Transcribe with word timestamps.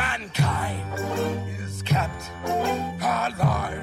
Mankind 0.00 0.98
is 1.64 1.84
kept 1.84 2.22
alive 3.02 3.82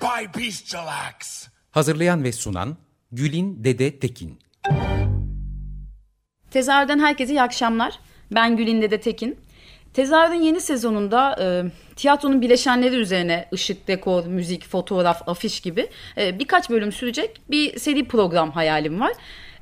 by 0.00 0.40
bestial 0.40 0.86
acts. 0.88 1.48
Hazırlayan 1.70 2.24
ve 2.24 2.32
sunan 2.32 2.76
Gülin 3.12 3.64
Dede 3.64 3.98
Tekin. 3.98 4.38
Tezahürden 6.50 6.98
herkese 6.98 7.32
iyi 7.32 7.42
akşamlar. 7.42 7.98
Ben 8.30 8.56
Gülin 8.56 8.82
Dede 8.82 9.00
Tekin. 9.00 9.38
Tezahürün 9.94 10.42
yeni 10.42 10.60
sezonunda 10.60 11.36
e, 11.40 11.46
tiyatronun 11.96 12.42
bileşenleri 12.42 12.96
üzerine 12.96 13.48
ışık, 13.52 13.88
dekor, 13.88 14.26
müzik, 14.26 14.68
fotoğraf, 14.68 15.28
afiş 15.28 15.60
gibi 15.60 15.88
e, 16.18 16.38
birkaç 16.38 16.70
bölüm 16.70 16.92
sürecek 16.92 17.40
bir 17.50 17.78
seri 17.78 18.08
program 18.08 18.50
hayalim 18.50 19.00
var. 19.00 19.12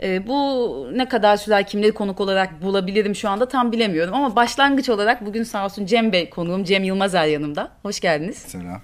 E, 0.02 0.26
bu 0.26 0.88
ne 0.94 1.08
kadar 1.08 1.36
sürer 1.36 1.66
kimleri 1.66 1.92
konuk 1.92 2.20
olarak 2.20 2.62
bulabilirim 2.62 3.14
şu 3.14 3.28
anda 3.28 3.48
tam 3.48 3.72
bilemiyorum 3.72 4.14
ama 4.14 4.36
başlangıç 4.36 4.88
olarak 4.88 5.26
bugün 5.26 5.42
sağ 5.42 5.64
olsun 5.64 5.86
Cem 5.86 6.12
Bey 6.12 6.30
konuğum 6.30 6.64
Cem 6.64 6.84
Yılmazer 6.84 7.26
yanımda. 7.26 7.68
Hoş 7.82 8.00
geldiniz. 8.00 8.36
Selam. 8.36 8.80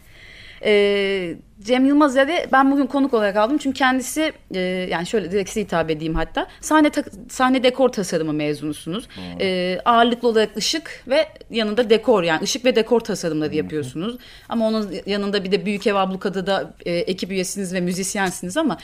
Ee, 0.64 1.34
Cem 1.60 1.86
Yılmaz'ı 1.86 2.28
ben 2.52 2.70
bugün 2.70 2.86
konuk 2.86 3.14
olarak 3.14 3.36
aldım. 3.36 3.58
Çünkü 3.58 3.78
kendisi 3.78 4.32
e, 4.54 4.60
yani 4.60 5.06
şöyle 5.06 5.30
direkt 5.32 5.50
size 5.50 5.60
hitap 5.60 5.90
edeyim 5.90 6.14
hatta. 6.14 6.46
Sahne 6.60 6.90
ta- 6.90 7.04
sahne 7.28 7.62
dekor 7.62 7.88
tasarımı 7.88 8.32
mezunusunuz. 8.32 9.08
Ee, 9.40 9.78
ağırlıklı 9.84 10.28
olarak 10.28 10.56
ışık 10.56 11.04
ve 11.08 11.28
yanında 11.50 11.90
dekor 11.90 12.22
yani 12.22 12.42
ışık 12.42 12.64
ve 12.64 12.76
dekor 12.76 13.00
tasarımları 13.00 13.54
yapıyorsunuz. 13.54 14.16
Ama 14.48 14.68
onun 14.68 14.90
yanında 15.06 15.44
bir 15.44 15.52
de 15.52 15.66
Büyük 15.66 15.86
Ev 15.86 15.94
Abluka'da 15.94 16.46
da 16.46 16.74
e, 16.86 16.92
ekip 16.92 17.30
üyesiniz 17.30 17.74
ve 17.74 17.80
müzisyensiniz 17.80 18.56
ama 18.56 18.78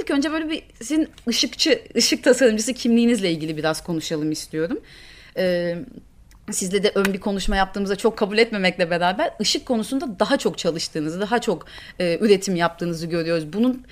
ilk 0.00 0.10
önce 0.10 0.32
böyle 0.32 0.50
bir 0.50 0.62
sizin 0.80 1.08
ışıkçı, 1.28 1.82
ışık 1.96 2.24
tasarımcısı 2.24 2.72
kimliğinizle 2.74 3.30
ilgili 3.30 3.56
biraz 3.56 3.84
konuşalım 3.84 4.32
istiyorum. 4.32 4.80
Ee, 5.36 5.74
sizle 6.52 6.82
de 6.82 6.92
ön 6.94 7.04
bir 7.12 7.20
konuşma 7.20 7.56
yaptığımızda 7.56 7.96
çok 7.96 8.16
kabul 8.16 8.38
etmemekle 8.38 8.90
beraber 8.90 9.30
ışık 9.40 9.66
konusunda 9.66 10.18
daha 10.18 10.36
çok 10.36 10.58
çalıştığınızı, 10.58 11.20
daha 11.20 11.40
çok 11.40 11.66
e, 11.98 12.18
üretim 12.20 12.56
yaptığınızı 12.56 13.06
görüyoruz. 13.06 13.52
Bunun 13.52 13.82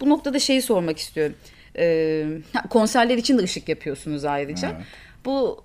bu 0.00 0.08
noktada 0.08 0.38
şeyi 0.38 0.62
sormak 0.62 0.98
istiyorum. 0.98 1.34
E, 1.78 2.24
konserler 2.70 3.16
için 3.18 3.38
de 3.38 3.42
ışık 3.42 3.68
yapıyorsunuz 3.68 4.24
ayrıca. 4.24 4.68
Evet. 4.68 4.82
Bu 5.24 5.64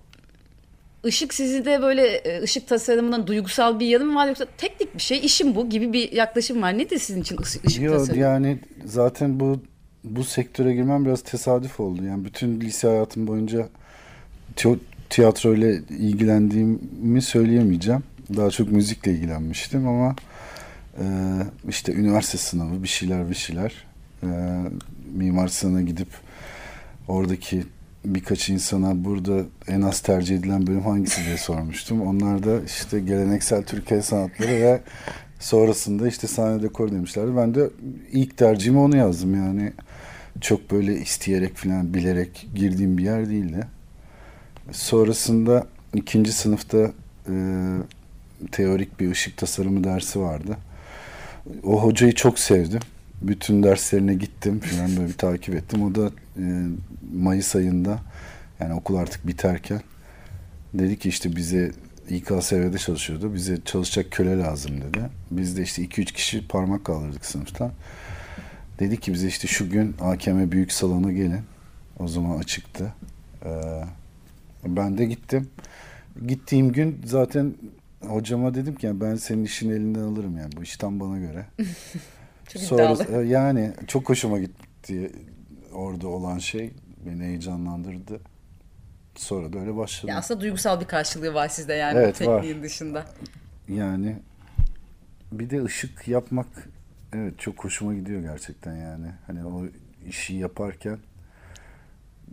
ışık 1.06 1.34
sizi 1.34 1.66
de 1.66 1.82
böyle 1.82 2.08
e, 2.08 2.42
ışık 2.42 2.68
tasarımının 2.68 3.28
duygusal 3.28 3.80
bir 3.80 3.86
yanı 3.88 4.06
mı 4.06 4.16
var 4.16 4.28
yoksa 4.28 4.46
teknik 4.58 4.96
bir 4.96 5.02
şey, 5.02 5.20
işim 5.26 5.56
bu 5.56 5.70
gibi 5.70 5.94
bir 5.94 6.12
yaklaşım 6.12 6.62
var. 6.62 6.78
Nedir 6.78 7.00
sizin 7.00 7.22
için 7.22 7.38
ısı- 7.38 7.60
ışık 7.68 7.82
Yok 7.82 7.96
tasarımı? 7.98 8.22
yani 8.22 8.60
zaten 8.86 9.40
bu 9.40 9.62
bu 10.04 10.24
sektöre 10.24 10.74
girmem 10.74 11.06
biraz 11.06 11.22
tesadüf 11.22 11.80
oldu. 11.80 12.04
Yani 12.06 12.26
bütün 12.26 12.62
lise 12.62 12.88
hayatım 12.88 13.28
boyunca 13.28 13.70
tiyatro 15.10 15.54
tiyatroyla 15.54 15.80
ilgilendiğimi 15.90 17.22
söyleyemeyeceğim. 17.22 18.04
Daha 18.36 18.50
çok 18.50 18.72
müzikle 18.72 19.12
ilgilenmiştim 19.12 19.88
ama 19.88 20.16
e, 21.00 21.06
işte 21.70 21.94
üniversite 21.94 22.38
sınavı 22.38 22.84
bir 22.84 22.88
şeyler 22.88 23.30
bir 23.30 23.36
şeyler 23.36 23.86
e, 24.24 24.28
Mimar 25.14 25.48
Sinan'a 25.48 25.82
gidip 25.82 26.08
oradaki 27.08 27.64
birkaç 28.06 28.50
insana 28.50 29.06
burada 29.06 29.44
en 29.68 29.82
az 29.82 30.00
tercih 30.00 30.38
edilen 30.38 30.68
bölüm 30.68 30.82
hangisi 30.82 31.26
diye 31.26 31.38
sormuştum. 31.38 32.02
Onlar 32.02 32.44
da 32.44 32.62
işte 32.66 33.00
geleneksel 33.00 33.64
Türkiye 33.64 34.02
sanatları 34.02 34.52
ve 34.52 34.82
sonrasında 35.40 36.08
işte 36.08 36.28
sahne 36.28 36.64
dekor 36.64 36.92
demişlerdi. 36.92 37.38
Ben 37.38 37.56
de 37.56 37.70
ilk 38.12 38.38
tercihimi 38.38 38.80
onu 38.80 38.98
yazdım 38.98 39.36
yani. 39.36 39.74
Çok 40.42 40.72
böyle 40.72 41.00
isteyerek 41.00 41.56
falan 41.56 41.94
bilerek 41.94 42.48
girdiğim 42.56 42.98
bir 42.98 43.04
yer 43.04 43.30
değildi. 43.30 43.68
Sonrasında 44.72 45.68
ikinci 45.94 46.32
sınıfta 46.32 46.92
e, 47.30 47.34
teorik 48.52 49.00
bir 49.00 49.12
ışık 49.12 49.38
tasarımı 49.38 49.84
dersi 49.84 50.20
vardı. 50.20 50.58
O 51.64 51.84
hocayı 51.84 52.16
çok 52.16 52.40
sevdim. 52.40 52.82
Bütün 53.22 53.64
derslerine 53.64 54.14
gittim 54.14 54.60
falan 54.60 54.98
böyle 54.98 55.08
bir 55.08 55.18
takip 55.18 55.56
ettim. 55.56 55.84
O 55.84 55.96
da 55.96 56.12
e, 56.38 56.64
Mayıs 57.16 57.56
ayında 57.56 58.00
yani 58.60 58.74
okul 58.74 58.96
artık 58.96 59.28
biterken 59.28 59.82
dedi 60.74 61.00
ki 61.00 61.10
işte 61.10 61.36
bize 61.36 61.72
İKSV'de 62.10 62.78
çalışıyordu. 62.78 63.34
Bize 63.34 63.58
çalışacak 63.66 64.12
köle 64.12 64.38
lazım 64.38 64.82
dedi. 64.82 65.00
Biz 65.32 65.58
de 65.58 65.62
işte 65.62 65.84
2-3 65.84 66.06
kişi 66.06 66.48
parmak 66.48 66.86
kaldırdık 66.86 67.26
sınıftan. 67.26 67.72
Dedi 68.80 69.00
ki 69.00 69.14
bize 69.14 69.28
işte 69.28 69.48
şu 69.48 69.70
gün 69.70 69.96
AKM 70.02 70.52
büyük 70.52 70.72
salona 70.72 71.12
gelin. 71.12 71.42
O 72.00 72.08
zaman 72.08 72.40
açıktı. 72.40 72.94
Ee, 73.46 73.50
ben 74.76 74.98
de 74.98 75.06
gittim. 75.06 75.50
Gittiğim 76.28 76.72
gün 76.72 77.02
zaten 77.06 77.54
hocama 78.08 78.54
dedim 78.56 78.76
ki 78.76 78.86
yani 78.86 79.02
ben 79.02 79.16
senin 79.16 79.44
işin 79.44 79.70
elinden 79.70 80.00
alırım 80.02 80.38
yani 80.38 80.52
bu 80.58 80.64
iş 80.64 80.78
tam 80.78 81.00
bana 81.00 81.18
göre. 81.18 81.46
Çok 82.48 82.62
Sonra 82.62 82.84
iddialı. 82.92 83.24
e, 83.24 83.28
yani 83.28 83.72
çok 83.88 84.10
hoşuma 84.10 84.40
gitti 84.40 85.12
orada 85.74 86.08
olan 86.08 86.38
şey 86.38 86.72
beni 87.06 87.24
heyecanlandırdı. 87.24 88.20
Sonra 89.16 89.54
da 89.54 89.60
öyle 89.60 89.76
başladı. 89.78 90.12
Ya 90.12 90.18
aslında 90.18 90.42
duygusal 90.42 90.80
bir 90.82 90.86
karşılığı 90.86 91.34
var 91.34 91.48
sizde 91.48 91.74
yani 91.74 91.98
Evet, 91.98 92.22
o 92.22 92.26
var. 92.28 92.42
tekniğin 92.42 92.64
dışında. 92.64 93.06
Yani 93.70 94.16
bir 95.32 95.50
de 95.50 95.64
ışık 95.64 96.08
yapmak 96.08 96.48
evet 97.14 97.40
çok 97.40 97.64
hoşuma 97.66 97.94
gidiyor 97.94 98.22
gerçekten 98.22 98.76
yani. 98.76 99.08
Hani 99.28 99.46
o 99.46 99.66
işi 100.08 100.36
yaparken 100.36 100.98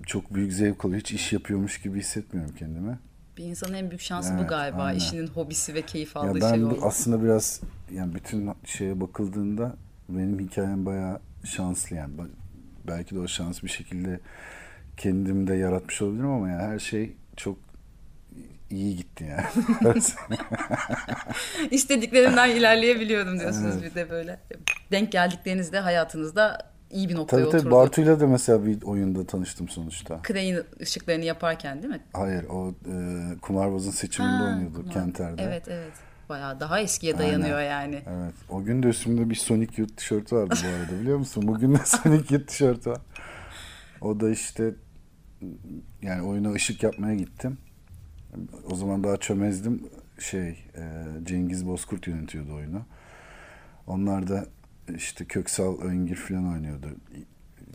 çok 0.06 0.34
büyük 0.34 0.52
zevk 0.52 0.84
oluyor. 0.84 1.00
Hiç 1.00 1.12
iş 1.12 1.32
yapıyormuş 1.32 1.80
gibi 1.82 1.98
hissetmiyorum 1.98 2.54
kendimi. 2.58 2.98
Bir 3.38 3.44
insanın 3.44 3.74
en 3.74 3.90
büyük 3.90 4.00
şansı 4.02 4.34
bu 4.34 4.38
Evet, 4.38 4.48
galiba. 4.50 4.82
aynen. 4.82 4.98
İşinin 4.98 5.26
hobisi 5.26 5.74
ve 5.74 5.82
keyif 5.82 6.16
Ya 6.16 6.22
aldığı 6.22 6.40
ben 6.40 6.54
şey 6.54 6.62
bu- 6.62 6.66
oldu. 6.66 6.78
aslında 6.82 7.22
biraz 7.24 7.60
yani 7.92 8.14
bütün 8.14 8.50
şeye 8.64 9.00
bakıldığında 9.00 9.76
benim 10.08 10.38
hikayem 10.38 10.86
bayağı 10.86 11.20
şanslı 11.44 11.96
yani. 11.96 12.12
Belki 12.88 13.14
de 13.14 13.18
o 13.20 13.28
şans 13.28 13.62
bir 13.62 13.68
şekilde 13.68 14.20
kendim 14.96 15.46
de 15.46 15.54
yaratmış 15.54 16.02
olabilirim 16.02 16.30
ama 16.30 16.48
yani 16.48 16.62
her 16.62 16.78
şey 16.78 17.12
çok 17.36 17.58
iyi 18.70 18.96
gitti 18.96 19.24
yani. 19.24 19.46
İstediklerinden 21.70 22.50
ilerleyebiliyorum 22.50 23.40
diyorsunuz 23.40 23.82
bir 23.82 23.94
de 23.94 24.10
böyle. 24.10 24.40
Denk 24.90 25.12
geldiklerinizde 25.12 25.78
hayatınızda 25.80 26.73
iyi 26.90 27.08
bir 27.08 27.14
noktaya 27.14 27.42
tabii 27.42 27.50
tabii 27.50 27.60
oturdu. 27.60 27.74
Bartu'yla 27.74 28.20
da 28.20 28.26
mesela 28.26 28.66
bir 28.66 28.82
oyunda 28.82 29.26
tanıştım 29.26 29.68
sonuçta. 29.68 30.20
Crane 30.28 30.62
ışıklarını 30.80 31.24
yaparken 31.24 31.82
değil 31.82 31.94
mi? 31.94 32.00
Hayır 32.12 32.44
o 32.44 32.74
e, 32.88 33.38
Kumarbaz'ın 33.42 33.90
seçiminde 33.90 34.32
Ha, 34.32 34.44
oynuyordu 34.44 34.74
kumar. 34.80 34.92
Kenter'de. 34.92 35.42
Evet 35.42 35.68
evet. 35.68 35.92
Bayağı 36.28 36.60
daha 36.60 36.80
eskiye 36.80 37.18
dayanıyor 37.18 37.60
yani. 37.60 37.94
Evet. 37.94 38.34
O 38.48 38.64
gün 38.64 38.82
de 38.82 38.86
üstümde 38.88 39.30
bir 39.30 39.34
Sonic 39.34 39.72
Youth 39.82 39.96
tişörtü 39.96 40.36
vardı 40.36 40.54
bu 40.64 40.68
arada 40.68 41.00
biliyor 41.00 41.18
musun? 41.18 41.44
Bugün 41.46 41.74
de 41.74 41.78
Sonic 41.84 42.34
Youth 42.34 42.46
tişörtü 42.46 42.90
var. 42.90 43.00
O 44.00 44.20
da 44.20 44.30
işte 44.30 44.74
yani 46.02 46.22
oyuna 46.22 46.52
ışık 46.52 46.82
yapmaya 46.82 47.14
gittim. 47.14 47.58
O 48.70 48.74
zaman 48.74 49.04
daha 49.04 49.16
çömezdim. 49.16 49.82
Şey 50.18 50.48
e, 50.48 51.04
Cengiz 51.24 51.66
Bozkurt 51.66 52.06
yönetiyordu 52.06 52.54
oyunu. 52.54 52.82
Onlar 53.86 54.28
da 54.28 54.46
işte 54.96 55.24
Köksal 55.24 55.80
Öngir 55.80 56.16
falan 56.16 56.52
oynuyordu. 56.52 56.86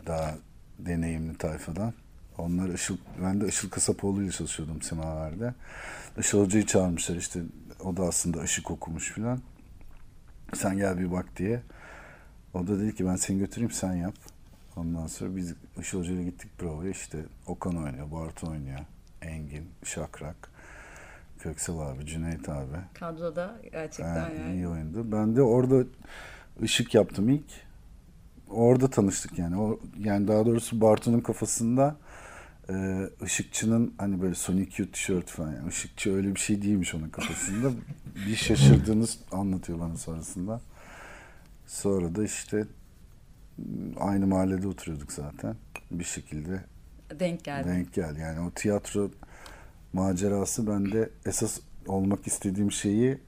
Daha 0.06 0.34
deneyimli 0.78 1.38
tayfadan. 1.38 1.94
Onlar 2.38 2.68
Işıl, 2.68 2.96
ben 3.22 3.40
de 3.40 3.48
Işıl 3.48 3.70
Kasapoğlu 3.70 4.22
ile 4.22 4.30
çalışıyordum 4.30 4.82
Semaver'de. 4.82 5.54
Işıl 6.18 6.44
Hoca'yı 6.44 6.66
çağırmışlar 6.66 7.16
işte. 7.16 7.40
O 7.84 7.96
da 7.96 8.02
aslında 8.02 8.40
ışık 8.40 8.70
okumuş 8.70 9.12
falan. 9.12 9.40
Sen 10.54 10.76
gel 10.76 10.98
bir 10.98 11.12
bak 11.12 11.26
diye. 11.36 11.62
O 12.54 12.66
da 12.66 12.80
dedi 12.80 12.94
ki 12.94 13.06
ben 13.06 13.16
seni 13.16 13.38
götüreyim 13.38 13.70
sen 13.70 13.92
yap. 13.92 14.14
Ondan 14.76 15.06
sonra 15.06 15.36
biz 15.36 15.54
Işıl 15.80 15.98
Hoca 15.98 16.12
ile 16.12 16.24
gittik 16.24 16.58
provaya 16.58 16.90
işte 16.90 17.18
Okan 17.46 17.76
oynuyor, 17.76 18.12
Bartu 18.12 18.46
oynuyor, 18.46 18.80
Engin, 19.22 19.68
Şakrak, 19.84 20.50
Köksal 21.38 21.80
abi, 21.80 22.06
Cüneyt 22.06 22.48
abi. 22.48 22.76
Kadroda 22.94 23.60
gerçekten 23.72 24.14
Ha, 24.14 24.30
yani. 24.40 24.54
iyi 24.54 24.68
oyundu. 24.68 25.12
Ben 25.12 25.36
de 25.36 25.42
orada 25.42 25.84
ışık 26.62 26.94
yaptım 26.94 27.28
ilk. 27.28 27.44
Orada 28.50 28.90
tanıştık 28.90 29.38
yani. 29.38 29.56
O 29.56 29.80
yani 29.98 30.28
daha 30.28 30.46
doğrusu 30.46 30.80
Bartu'nun 30.80 31.20
kafasında 31.20 31.96
e, 32.70 33.06
ışıkçının 33.22 33.94
hani 33.98 34.22
böyle 34.22 34.34
Sonic 34.34 34.82
Youth 34.82 34.92
tişört 34.92 35.30
falan 35.30 35.52
yani 35.52 35.68
ışıkçı 35.68 36.14
öyle 36.14 36.34
bir 36.34 36.40
şey 36.40 36.62
değilmiş 36.62 36.94
onun 36.94 37.08
kafasında. 37.08 37.72
bir 38.26 38.36
şaşırdığını 38.36 39.06
anlatıyor 39.32 39.80
bana 39.80 39.96
sonrasında. 39.96 40.60
Sonra 41.66 42.14
da 42.14 42.24
işte 42.24 42.66
aynı 44.00 44.26
mahallede 44.26 44.68
oturuyorduk 44.68 45.12
zaten. 45.12 45.56
Bir 45.90 46.04
şekilde 46.04 46.64
Denk 47.20 47.44
geldi. 47.44 47.68
denk 47.68 47.92
gel. 47.94 48.16
Yani 48.16 48.40
o 48.40 48.50
tiyatro 48.50 49.10
macerası 49.92 50.66
bende 50.66 51.10
esas 51.26 51.60
olmak 51.86 52.26
istediğim 52.26 52.72
şeyi 52.72 53.18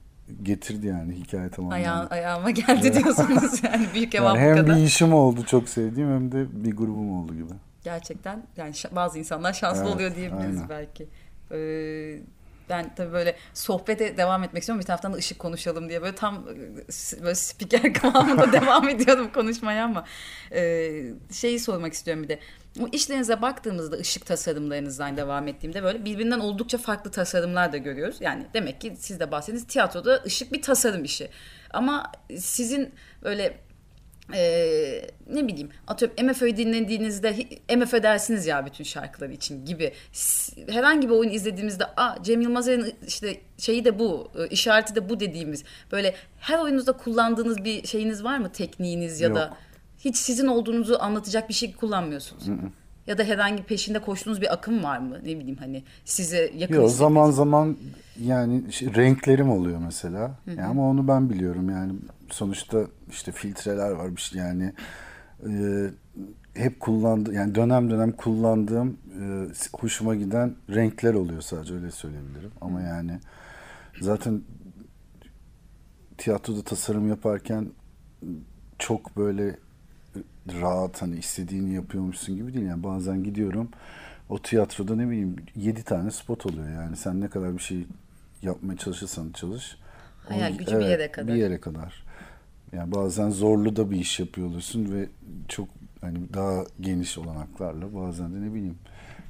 getirdi 0.43 0.87
yani 0.87 1.13
hikaye 1.13 1.49
tamamlandı. 1.49 1.75
Ayağı, 1.83 2.07
ayağıma 2.07 2.51
geldi 2.51 2.93
diyorsunuz 2.93 3.63
yani 3.63 3.85
büyük 3.93 4.15
evam 4.15 4.35
Yani 4.35 4.45
hem 4.47 4.55
kadar. 4.55 4.77
bir 4.77 4.81
işim 4.83 5.13
oldu 5.13 5.43
çok 5.45 5.69
sevdiğim 5.69 6.09
hem 6.13 6.31
de 6.31 6.45
bir 6.65 6.75
grubum 6.75 7.11
oldu 7.23 7.33
gibi. 7.33 7.53
Gerçekten 7.83 8.43
yani 8.57 8.73
bazı 8.91 9.19
insanlar 9.19 9.53
şanslı 9.53 9.83
Evet, 9.83 9.95
oluyor 9.95 10.15
diyebiliriz 10.15 10.55
aynen. 10.57 10.69
belki. 10.69 11.07
Ee, 11.51 12.19
ben 12.73 12.95
tabii 12.95 13.13
böyle 13.13 13.35
sohbete 13.53 14.17
devam 14.17 14.43
etmek 14.43 14.61
istiyorum. 14.61 14.79
Bir 14.81 14.85
taraftan 14.85 15.13
da 15.13 15.17
ışık 15.17 15.39
konuşalım 15.39 15.89
diye 15.89 16.01
böyle 16.01 16.15
tam 16.15 16.35
e, 16.35 17.21
böyle 17.21 17.35
spiker 17.35 17.93
kıvamında 18.01 18.51
devam 18.61 18.89
ediyordum 18.89 19.31
konuşmaya 19.33 19.85
ama 19.85 20.05
e, 20.51 20.91
şeyi 21.31 21.59
sormak 21.59 21.93
istiyorum 21.93 22.23
bir 22.23 22.29
de. 22.29 22.39
O 22.81 22.87
işlerinize 22.91 23.41
baktığımızda 23.41 23.95
ışık 23.95 24.25
tasarımlarınızdan 24.25 25.17
devam 25.17 25.47
ettiğimde 25.47 25.83
böyle 25.83 26.05
birbirinden 26.05 26.39
oldukça 26.39 26.77
farklı 26.77 27.11
tasarımlar 27.11 27.73
da 27.73 27.77
görüyoruz. 27.77 28.17
Yani 28.19 28.45
demek 28.53 28.81
ki 28.81 28.95
siz 28.99 29.19
de 29.19 29.31
bahsettiğiniz 29.31 29.67
tiyatroda 29.67 30.23
ışık 30.25 30.53
bir 30.53 30.61
tasarım 30.61 31.03
işi. 31.03 31.29
Ama 31.73 32.11
sizin 32.37 32.93
böyle 33.23 33.57
ee, 34.33 35.01
ne 35.29 35.47
bileyim 35.47 35.69
atıyorum 35.87 36.25
MFÖ'yü 36.25 36.57
dinlediğinizde 36.57 37.35
MFÖ 37.75 38.03
dersiniz 38.03 38.45
ya 38.45 38.65
bütün 38.65 38.83
şarkıları 38.83 39.33
için 39.33 39.65
gibi 39.65 39.93
herhangi 40.69 41.09
bir 41.09 41.13
oyun 41.13 41.29
izlediğimizde 41.29 41.85
Aa, 41.85 42.23
Cem 42.23 42.41
Yılmaz'ın 42.41 42.93
işte 43.07 43.37
şeyi 43.57 43.85
de 43.85 43.99
bu 43.99 44.31
e, 44.37 44.47
işareti 44.47 44.95
de 44.95 45.09
bu 45.09 45.19
dediğimiz 45.19 45.63
böyle 45.91 46.15
her 46.39 46.59
oyununuzda 46.59 46.91
kullandığınız 46.91 47.63
bir 47.63 47.87
şeyiniz 47.87 48.23
var 48.23 48.37
mı 48.37 48.51
tekniğiniz 48.51 49.21
ya 49.21 49.35
da 49.35 49.41
Yok. 49.41 49.57
hiç 49.99 50.17
sizin 50.17 50.47
olduğunuzu 50.47 50.97
anlatacak 50.99 51.49
bir 51.49 51.53
şey 51.53 51.73
kullanmıyorsunuz. 51.73 52.43
Ya 53.07 53.17
da 53.17 53.23
herhangi 53.23 53.63
peşinde 53.63 53.99
koştuğunuz 53.99 54.41
bir 54.41 54.53
akım 54.53 54.83
var 54.83 54.97
mı? 54.97 55.19
Ne 55.19 55.39
bileyim 55.39 55.57
hani 55.59 55.83
size 56.05 56.51
yakın 56.57 56.75
Yok 56.75 56.91
zaman 56.91 57.31
zaman 57.31 57.77
yani 58.19 58.73
şey, 58.73 58.95
renklerim 58.95 59.49
oluyor 59.49 59.79
mesela. 59.79 60.31
Yani 60.47 60.63
ama 60.63 60.89
onu 60.89 61.07
ben 61.07 61.29
biliyorum 61.29 61.69
yani 61.69 61.93
sonuçta 62.29 62.87
işte 63.09 63.31
filtreler 63.31 63.91
var 63.91 64.15
bir 64.15 64.21
şey 64.21 64.39
yani 64.41 64.73
e, 65.49 65.51
hep 66.53 66.79
kullandı 66.79 67.33
yani 67.33 67.55
dönem 67.55 67.89
dönem 67.89 68.11
kullandığım 68.11 68.97
e, 69.21 69.47
hoşuma 69.79 70.15
giden 70.15 70.55
renkler 70.69 71.13
oluyor 71.13 71.41
sadece 71.41 71.73
öyle 71.73 71.91
söyleyebilirim. 71.91 72.51
Ama 72.61 72.81
yani 72.81 73.19
zaten 74.01 74.41
tiyatroda 76.17 76.61
tasarım 76.61 77.09
yaparken 77.09 77.67
çok 78.79 79.17
böyle 79.17 79.55
rahat 80.61 81.01
hani 81.01 81.17
istediğini 81.17 81.73
yapıyormuşsun 81.73 82.35
gibi 82.35 82.53
değil. 82.53 82.65
Yani 82.65 82.83
bazen 82.83 83.23
gidiyorum 83.23 83.69
o 84.29 84.41
tiyatroda 84.41 84.95
ne 84.95 85.09
bileyim 85.09 85.35
7 85.55 85.83
tane 85.83 86.11
spot 86.11 86.45
oluyor 86.45 86.69
yani 86.69 86.95
sen 86.95 87.21
ne 87.21 87.29
kadar 87.29 87.53
bir 87.57 87.63
şey 87.63 87.85
yapmaya 88.41 88.77
çalışırsan 88.77 89.31
çalış. 89.31 89.77
Hayal 90.29 90.57
gücü 90.57 90.79
bir 90.79 90.85
yere 90.85 91.11
kadar. 91.11 91.35
Bir 91.35 91.39
yere 91.39 91.59
kadar. 91.61 92.03
Yani 92.73 92.91
bazen 92.91 93.29
zorlu 93.29 93.75
da 93.75 93.91
bir 93.91 93.99
iş 93.99 94.19
yapıyor 94.19 94.47
olursun 94.47 94.93
ve 94.93 95.09
çok 95.47 95.67
hani 96.01 96.33
daha 96.33 96.63
geniş 96.81 97.17
olanaklarla 97.17 97.95
bazen 97.95 98.33
de 98.33 98.41
ne 98.41 98.53
bileyim. 98.53 98.77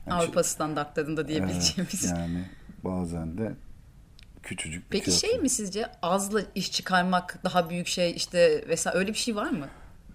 yani 0.08 0.22
Avrupa 0.22 0.44
standartlarında 0.44 1.22
şey- 1.22 1.28
diyebileceğimiz. 1.28 2.06
Evet, 2.06 2.18
yani 2.18 2.44
bazen 2.84 3.38
de 3.38 3.52
küçücük 4.44 4.84
bir 4.92 5.00
Peki 5.00 5.06
tiyatro. 5.06 5.28
şey 5.28 5.40
mi 5.40 5.50
sizce 5.50 5.86
azla 6.02 6.42
iş 6.56 6.72
çıkarmak 6.72 7.40
daha 7.44 7.70
büyük 7.70 7.88
şey 7.88 8.12
işte 8.16 8.66
vesaire 8.70 8.98
öyle 8.98 9.10
bir 9.10 9.18
şey 9.18 9.36
var 9.36 9.50
mı? 9.50 9.68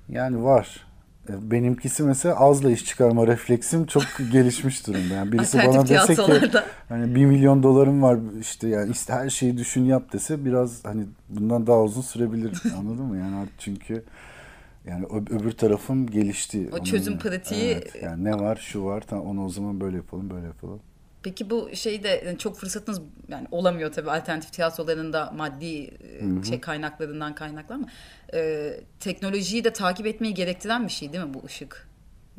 Yani 0.09 0.44
var. 0.44 0.87
Benimkisi 1.29 2.03
mesela 2.03 2.35
azla 2.37 2.71
iş 2.71 2.85
çıkarma 2.85 3.27
refleksim 3.27 3.87
çok 3.87 4.03
gelişmiş 4.33 4.87
durumda. 4.87 5.15
Yani 5.15 5.33
birisi 5.33 5.59
bana 5.59 5.89
dese 5.89 6.15
ki 6.15 6.51
hani 6.89 7.15
bir 7.15 7.27
milyon 7.27 7.63
dolarım 7.63 8.03
var 8.03 8.19
işte 8.41 8.69
yani 8.69 8.91
iste 8.91 9.13
her 9.13 9.31
şeyi 9.31 9.57
düşün 9.59 9.85
yap 9.85 10.13
dese 10.13 10.45
biraz 10.45 10.85
hani 10.85 11.05
bundan 11.29 11.67
daha 11.67 11.83
uzun 11.83 12.03
sürebilir 12.03 12.63
anladın 12.79 13.05
mı? 13.05 13.17
Yani 13.17 13.37
artık 13.37 13.59
çünkü 13.59 14.05
yani 14.87 15.07
öbür 15.31 15.53
tarafım 15.53 16.07
gelişti. 16.07 16.69
O 16.73 16.85
çözüm 16.85 17.13
Onun- 17.13 17.21
pratiği- 17.21 17.73
Evet, 17.73 18.03
yani 18.03 18.25
ne 18.25 18.35
var 18.35 18.57
şu 18.57 18.85
var 18.85 19.01
tamam 19.07 19.27
onu 19.27 19.45
o 19.45 19.49
zaman 19.49 19.81
böyle 19.81 19.97
yapalım 19.97 20.31
böyle 20.31 20.47
yapalım. 20.47 20.81
Peki 21.23 21.50
bu 21.50 21.70
şeyde 21.75 22.23
yani 22.26 22.38
çok 22.38 22.56
fırsatınız 22.56 23.00
yani 23.29 23.47
olamıyor 23.50 23.93
tabii 23.93 24.11
alternatif 24.11 24.53
tiyatrolarında 24.53 25.31
maddi 25.37 25.85
e, 25.85 26.44
şey 26.49 26.61
kaynaklarından 26.61 27.35
kaynaklı 27.35 27.75
ama 27.75 27.87
e, 28.35 28.70
teknolojiyi 29.00 29.65
de 29.65 29.73
takip 29.73 30.06
etmeyi 30.06 30.35
gerektiren 30.35 30.85
bir 30.87 30.93
şey 30.93 31.12
değil 31.12 31.25
mi 31.25 31.35
bu 31.35 31.43
ışık? 31.47 31.88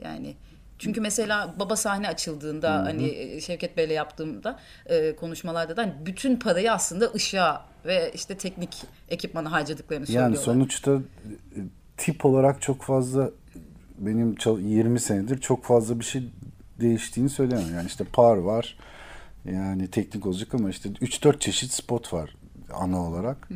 Yani 0.01 0.35
çünkü 0.79 1.01
mesela 1.01 1.55
baba 1.59 1.75
sahne 1.75 2.07
açıldığında 2.07 2.73
hani 2.73 3.07
e, 3.07 3.41
Şevket 3.41 3.77
Bey'le 3.77 3.89
yaptığımda 3.93 4.59
e, 4.85 5.15
konuşmalarda 5.15 5.77
da 5.77 5.81
hani 5.81 5.93
bütün 6.05 6.35
parayı 6.35 6.71
aslında 6.73 7.11
ışığa 7.15 7.65
ve 7.85 8.11
işte 8.15 8.37
teknik 8.37 8.83
ekipmana 9.09 9.51
harcadıklarını 9.51 10.05
Yani 10.11 10.35
söylüyorlar. 10.35 10.41
sonuçta 10.43 10.91
e, 10.95 11.59
tip 11.97 12.25
olarak 12.25 12.61
çok 12.61 12.81
fazla 12.81 13.31
benim 13.97 14.35
çal- 14.35 14.59
20 14.59 14.99
senedir 14.99 15.37
çok 15.41 15.63
fazla 15.63 15.99
bir 15.99 16.05
şey 16.05 16.23
değiştiğini 16.79 17.29
söyleyemem. 17.29 17.75
Yani 17.75 17.87
işte 17.87 18.03
par 18.03 18.37
var. 18.37 18.77
Yani 19.45 19.87
teknik 19.87 20.25
olacak 20.25 20.53
ama 20.53 20.69
işte 20.69 20.89
3-4 20.89 21.39
çeşit 21.39 21.71
spot 21.71 22.13
var 22.13 22.35
ana 22.73 23.07
olarak. 23.07 23.49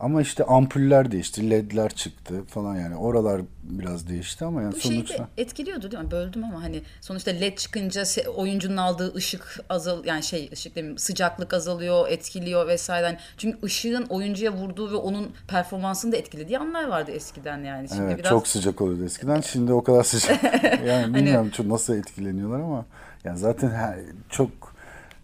Ama 0.00 0.22
işte 0.22 0.44
ampuller 0.44 1.12
değişti, 1.12 1.50
ledler 1.50 1.90
çıktı 1.90 2.44
falan 2.44 2.76
yani 2.76 2.96
oralar 2.96 3.40
biraz 3.62 4.08
değişti 4.08 4.44
ama 4.44 4.62
yani 4.62 4.74
Bu 4.74 4.80
şeyi 4.80 4.94
sonuçta 4.94 5.18
de 5.18 5.28
etkiliyordu 5.36 5.90
değil 5.90 6.02
mi? 6.02 6.10
Böldüm 6.10 6.44
ama 6.44 6.62
hani 6.62 6.82
sonuçta 7.00 7.30
led 7.30 7.56
çıkınca 7.58 8.02
oyuncunun 8.36 8.76
aldığı 8.76 9.14
ışık 9.14 9.60
azal 9.68 10.04
yani 10.04 10.22
şey 10.22 10.50
ışık 10.52 10.76
demeyeyim 10.76 10.98
sıcaklık 10.98 11.54
azalıyor, 11.54 12.08
etkiliyor 12.08 12.68
vesaire. 12.68 13.06
Hani 13.06 13.18
çünkü 13.38 13.58
ışığın 13.64 14.02
oyuncuya 14.02 14.52
vurduğu 14.52 14.92
ve 14.92 14.96
onun 14.96 15.32
performansını 15.48 16.12
da 16.12 16.16
etkilediği 16.16 16.58
anlar 16.58 16.88
vardı 16.88 17.10
eskiden 17.10 17.64
yani. 17.64 17.88
Şimdi 17.88 18.02
evet, 18.02 18.18
biraz 18.18 18.30
çok 18.30 18.48
sıcak 18.48 18.80
oluyordu 18.80 19.04
eskiden. 19.04 19.40
Şimdi 19.52 19.72
o 19.72 19.84
kadar 19.84 20.04
sıcak. 20.04 20.44
Yani 20.86 21.14
bilmiyorum 21.14 21.50
çok 21.50 21.66
nasıl 21.66 21.94
etkileniyorlar 21.94 22.60
ama 22.60 22.84
yani 23.24 23.38
zaten 23.38 23.70
her, 23.70 23.98
çok 24.30 24.75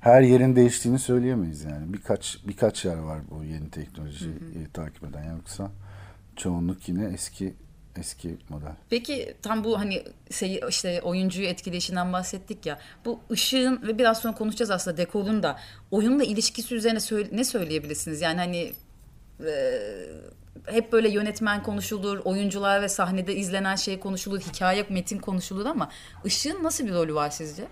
her 0.02 0.22
yerin 0.22 0.56
değiştiğini 0.56 0.98
söyleyemeyiz 0.98 1.64
yani. 1.64 1.92
Birkaç 1.92 2.38
birkaç 2.48 2.84
yer 2.84 2.96
var 2.98 3.20
bu 3.30 3.44
yeni 3.44 3.70
teknolojiyi 3.70 4.34
takip 4.74 5.04
eden 5.04 5.36
yoksa 5.36 5.70
çoğunluk 6.36 6.88
yine 6.88 7.04
eski 7.14 7.54
eski 7.96 8.36
model. 8.48 8.72
Peki 8.90 9.34
tam 9.42 9.64
bu 9.64 9.78
hani 9.78 10.02
şey 10.30 10.60
işte 10.68 11.00
oyuncuyu 11.02 11.46
etkileyişinden 11.48 12.12
bahsettik 12.12 12.66
ya. 12.66 12.78
Bu 13.04 13.20
ışığın 13.30 13.82
ve 13.86 13.98
biraz 13.98 14.18
sonra 14.18 14.34
konuşacağız 14.34 14.70
aslında 14.70 14.96
dekorun 14.96 15.42
da 15.42 15.58
oyunla 15.90 16.24
ilişkisi 16.24 16.74
üzerine 16.74 17.00
söyle- 17.00 17.28
ne 17.32 17.44
söyleyebilirsiniz? 17.44 18.20
Yani 18.20 18.38
hani 18.38 18.72
e, 19.46 19.78
hep 20.66 20.92
böyle 20.92 21.08
yönetmen 21.10 21.62
konuşulur, 21.62 22.18
oyuncular 22.18 22.82
ve 22.82 22.88
sahnede 22.88 23.36
izlenen 23.36 23.76
şey 23.76 24.00
konuşulur, 24.00 24.40
hikaye, 24.40 24.86
metin 24.88 25.18
konuşulur 25.18 25.66
ama 25.66 25.90
ışığın 26.26 26.64
nasıl 26.64 26.86
bir 26.86 26.92
rolü 26.92 27.14
var 27.14 27.30
sizce? 27.30 27.64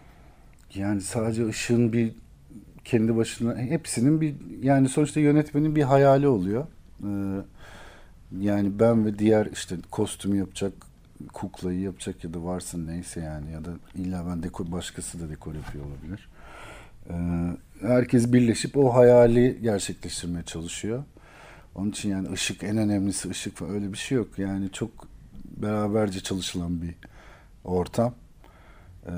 Yani 0.75 1.01
sadece 1.01 1.47
ışığın 1.47 1.93
bir 1.93 2.13
kendi 2.85 3.17
başına 3.17 3.57
hepsinin 3.57 4.21
bir 4.21 4.35
yani 4.63 4.89
sonuçta 4.89 5.21
yönetmenin 5.21 5.77
bir 5.77 5.83
hayali 5.83 6.29
oluyor. 6.29 6.67
Ee, 7.05 7.43
yani 8.41 8.79
ben 8.79 9.07
ve 9.07 9.19
diğer 9.19 9.47
işte 9.47 9.77
kostümü 9.91 10.39
yapacak 10.39 10.73
kuklayı 11.33 11.81
yapacak 11.81 12.25
ya 12.25 12.35
da 12.35 12.45
varsın 12.45 12.87
neyse 12.87 13.21
yani 13.21 13.53
ya 13.53 13.65
da 13.65 13.71
illa 13.95 14.27
ben 14.31 14.43
dekor 14.43 14.73
başkası 14.73 15.21
da 15.21 15.31
dekor 15.31 15.55
yapıyor 15.55 15.85
olabilir. 15.85 16.29
Ee, 17.11 17.15
herkes 17.87 18.33
birleşip 18.33 18.77
o 18.77 18.95
hayali 18.95 19.59
gerçekleştirmeye 19.63 20.45
çalışıyor. 20.45 21.05
Onun 21.75 21.91
için 21.91 22.11
yani 22.11 22.33
ışık 22.33 22.65
en 22.65 22.77
önemlisi 22.77 23.31
ışık 23.31 23.57
falan 23.57 23.73
öyle 23.73 23.93
bir 23.93 23.99
şey 23.99 24.19
yok. 24.19 24.39
Yani 24.39 24.73
çok 24.73 24.91
beraberce 25.57 26.21
çalışılan 26.21 26.83
bir 26.83 26.95
ortam. 27.65 28.15
Ee, 29.07 29.11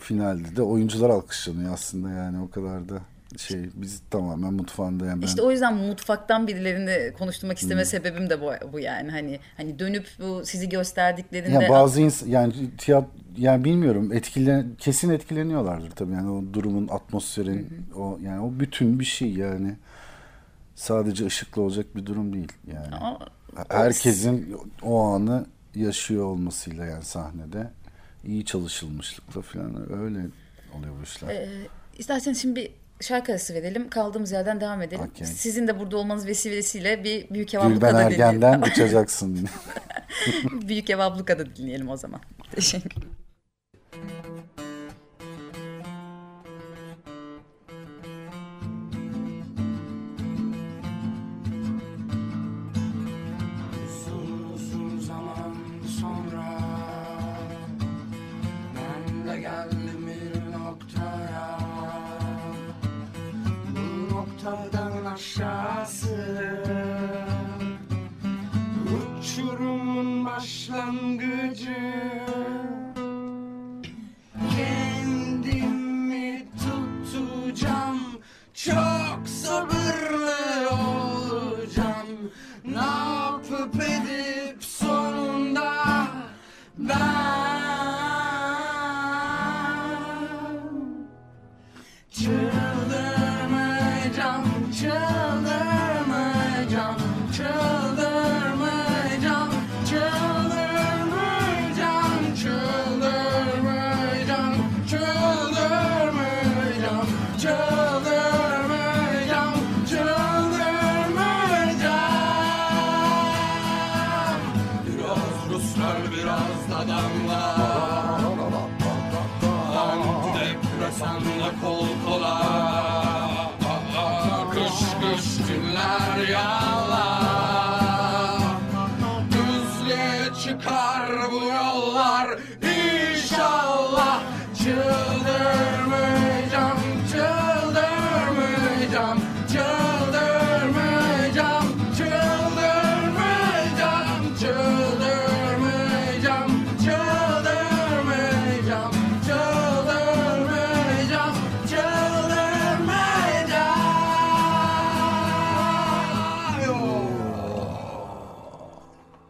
finalde 0.00 0.56
de 0.56 0.62
oyuncular 0.62 1.10
alkışlanıyor 1.10 1.72
aslında 1.72 2.10
yani 2.10 2.40
o 2.40 2.50
kadar 2.50 2.88
da 2.88 2.98
şey 3.36 3.70
biz 3.74 4.02
tamamen 4.10 4.54
mutfağında 4.54 5.06
yani 5.06 5.22
ben 5.22 5.26
İşte 5.26 5.42
o 5.42 5.50
yüzden 5.50 5.74
mutfaktan 5.74 6.46
birilerini 6.46 7.12
konuşturmak 7.12 7.58
isteme 7.58 7.84
sebebim 7.84 8.30
de 8.30 8.40
bu, 8.40 8.72
bu 8.72 8.80
yani. 8.80 9.10
Hani 9.10 9.40
hani 9.56 9.78
dönüp 9.78 10.06
bu 10.20 10.42
sizi 10.44 10.68
gösterdiklerinde 10.68 11.64
ya 11.64 11.68
bazı 11.68 12.00
ins 12.00 12.22
yani 12.26 12.52
tiyat 12.78 13.04
yani 13.36 13.64
bilmiyorum 13.64 14.12
etkilen 14.12 14.66
kesin 14.78 15.10
etkileniyorlardır 15.10 15.90
tabii 15.90 16.12
yani 16.12 16.30
o 16.30 16.54
durumun 16.54 16.88
atmosferin 16.88 17.68
o 17.96 18.18
yani 18.22 18.40
o 18.40 18.60
bütün 18.60 19.00
bir 19.00 19.04
şey 19.04 19.30
yani. 19.30 19.76
Sadece 20.74 21.26
ışıklı 21.26 21.62
olacak 21.62 21.96
bir 21.96 22.06
durum 22.06 22.32
değil 22.32 22.52
yani. 22.72 22.94
Ama- 22.94 23.18
Herkesin 23.68 24.56
o 24.82 25.02
anı 25.02 25.46
yaşıyor 25.74 26.24
olmasıyla 26.24 26.84
yani 26.84 27.04
sahnede 27.04 27.70
iyi 28.24 28.44
çalışılmışlıkla 28.44 29.42
falan 29.42 29.92
öyle 30.02 30.18
oluyor 30.78 30.94
bu 31.00 31.02
işler. 31.02 31.28
Ee, 31.28 31.48
isterseniz 31.98 32.42
şimdi 32.42 32.56
bir 32.56 32.70
şarkı 33.00 33.32
arası 33.32 33.54
verelim. 33.54 33.90
Kaldığımız 33.90 34.32
yerden 34.32 34.60
devam 34.60 34.82
edelim. 34.82 35.04
Okey. 35.10 35.26
Sizin 35.26 35.68
de 35.68 35.80
burada 35.80 35.96
olmanız 35.96 36.26
vesilesiyle 36.26 37.04
bir 37.04 37.30
Büyük 37.30 37.54
Ev 37.54 37.60
Gülben 37.60 37.70
Abluka'da 37.70 37.98
dinleyelim. 37.98 38.22
Ergen'den 38.22 38.62
uçacaksın. 38.62 39.48
Büyük 40.68 40.90
Ev 40.90 40.98
Abluka'da 40.98 41.56
dinleyelim 41.56 41.88
o 41.88 41.96
zaman. 41.96 42.20
Teşekkür 42.54 42.90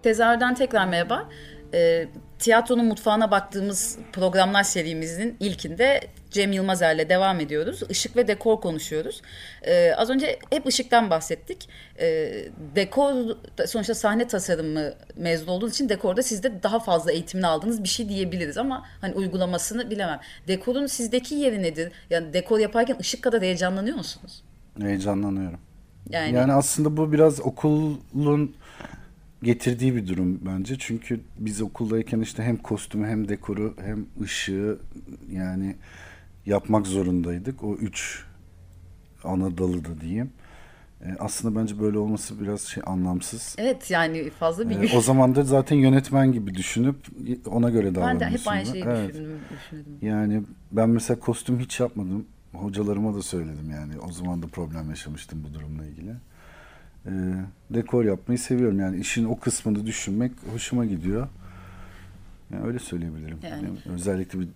Tezahürden 0.02 0.54
tekrar 0.54 0.86
merhaba. 0.88 1.28
Ee, 1.74 2.08
tiyatronun 2.38 2.84
mutfağına 2.84 3.30
baktığımız 3.30 3.98
programlar 4.12 4.62
serimizin 4.62 5.36
ilkinde 5.40 6.00
Cem 6.30 6.52
Yılmazer'le 6.52 7.08
devam 7.08 7.40
ediyoruz. 7.40 7.82
Işık 7.90 8.16
ve 8.16 8.28
dekor 8.28 8.60
konuşuyoruz. 8.60 9.22
Ee, 9.62 9.92
az 9.96 10.10
önce 10.10 10.38
hep 10.50 10.66
ışıktan 10.66 11.10
bahsettik. 11.10 11.68
Ee, 12.00 12.32
dekor 12.74 13.14
sonuçta 13.66 13.94
sahne 13.94 14.26
tasarımı 14.26 14.92
mezun 15.16 15.46
olduğunuz 15.46 15.72
için 15.74 15.88
dekorda 15.88 16.22
sizde 16.22 16.62
daha 16.62 16.78
fazla 16.80 17.12
eğitimini 17.12 17.46
aldığınız 17.46 17.82
bir 17.82 17.88
şey 17.88 18.08
diyebiliriz 18.08 18.58
ama 18.58 18.86
hani 19.00 19.14
uygulamasını 19.14 19.90
bilemem. 19.90 20.20
Dekorun 20.48 20.86
sizdeki 20.86 21.34
yeri 21.34 21.62
nedir? 21.62 21.92
Yani 22.10 22.32
dekor 22.32 22.58
yaparken 22.58 22.96
ışık 23.00 23.22
kadar 23.22 23.42
heyecanlanıyor 23.42 23.96
musunuz? 23.96 24.44
Heyecanlanıyorum. 24.80 25.60
Yani, 26.10 26.36
Yani 26.36 26.52
aslında 26.52 26.96
bu 26.96 27.12
biraz 27.12 27.40
okulun 27.40 28.56
getirdiği 29.42 29.96
bir 29.96 30.06
durum 30.08 30.40
bence. 30.46 30.76
Çünkü 30.78 31.20
biz 31.38 31.60
okuldayken 31.62 32.20
işte 32.20 32.42
hem 32.42 32.56
kostümü 32.56 33.06
hem 33.06 33.28
dekoru 33.28 33.74
hem 33.80 34.06
ışığı 34.22 34.78
yani 35.32 35.76
yapmak 36.46 36.86
zorundaydık. 36.86 37.64
O 37.64 37.74
üç 37.74 38.24
ana 39.24 39.58
dalı 39.58 39.84
da 39.84 40.00
diyeyim. 40.00 40.30
E, 41.04 41.14
aslında 41.18 41.60
bence 41.60 41.80
böyle 41.80 41.98
olması 41.98 42.40
biraz 42.40 42.60
şey 42.62 42.82
anlamsız. 42.86 43.54
evet 43.58 43.90
yani 43.90 44.30
fazla 44.30 44.70
bir 44.70 44.90
E, 44.92 44.96
o 44.96 45.00
zaman 45.00 45.34
da 45.34 45.42
zaten 45.44 45.76
yönetmen 45.76 46.32
gibi 46.32 46.54
düşünüp 46.54 46.96
ona 47.46 47.70
göre 47.70 47.84
ben 47.86 47.92
de 47.94 48.00
davranıyorsun. 48.00 48.38
hep 48.38 48.48
aynı 48.48 48.66
şeyi 48.66 48.84
Evet. 48.84 49.08
düşündüm, 49.10 49.40
düşündüm. 49.50 49.98
Yani 50.02 50.42
ben 50.72 50.90
mesela 50.90 51.20
kostüm 51.20 51.58
hiç 51.60 51.80
yapmadım. 51.80 52.26
Hocalarıma 52.52 53.14
da 53.14 53.22
söyledim 53.22 53.70
yani. 53.70 53.92
O 54.08 54.12
zaman 54.12 54.42
da 54.42 54.46
problem 54.46 54.90
yaşamıştım 54.90 55.44
bu 55.48 55.54
durumla 55.54 55.86
ilgili. 55.86 56.14
Ee, 57.06 57.10
dekor 57.70 58.04
yapmayı 58.04 58.38
seviyorum. 58.38 58.80
Yani 58.80 59.00
işin 59.00 59.24
o 59.24 59.38
kısmını 59.38 59.86
düşünmek 59.86 60.32
hoşuma 60.52 60.84
gidiyor. 60.84 61.28
Yani 62.52 62.66
öyle 62.66 62.78
söyleyebilirim. 62.78 63.38
Yani. 63.42 63.64
Yani 63.64 63.78
özellikle 63.94 64.40
bir 64.40 64.48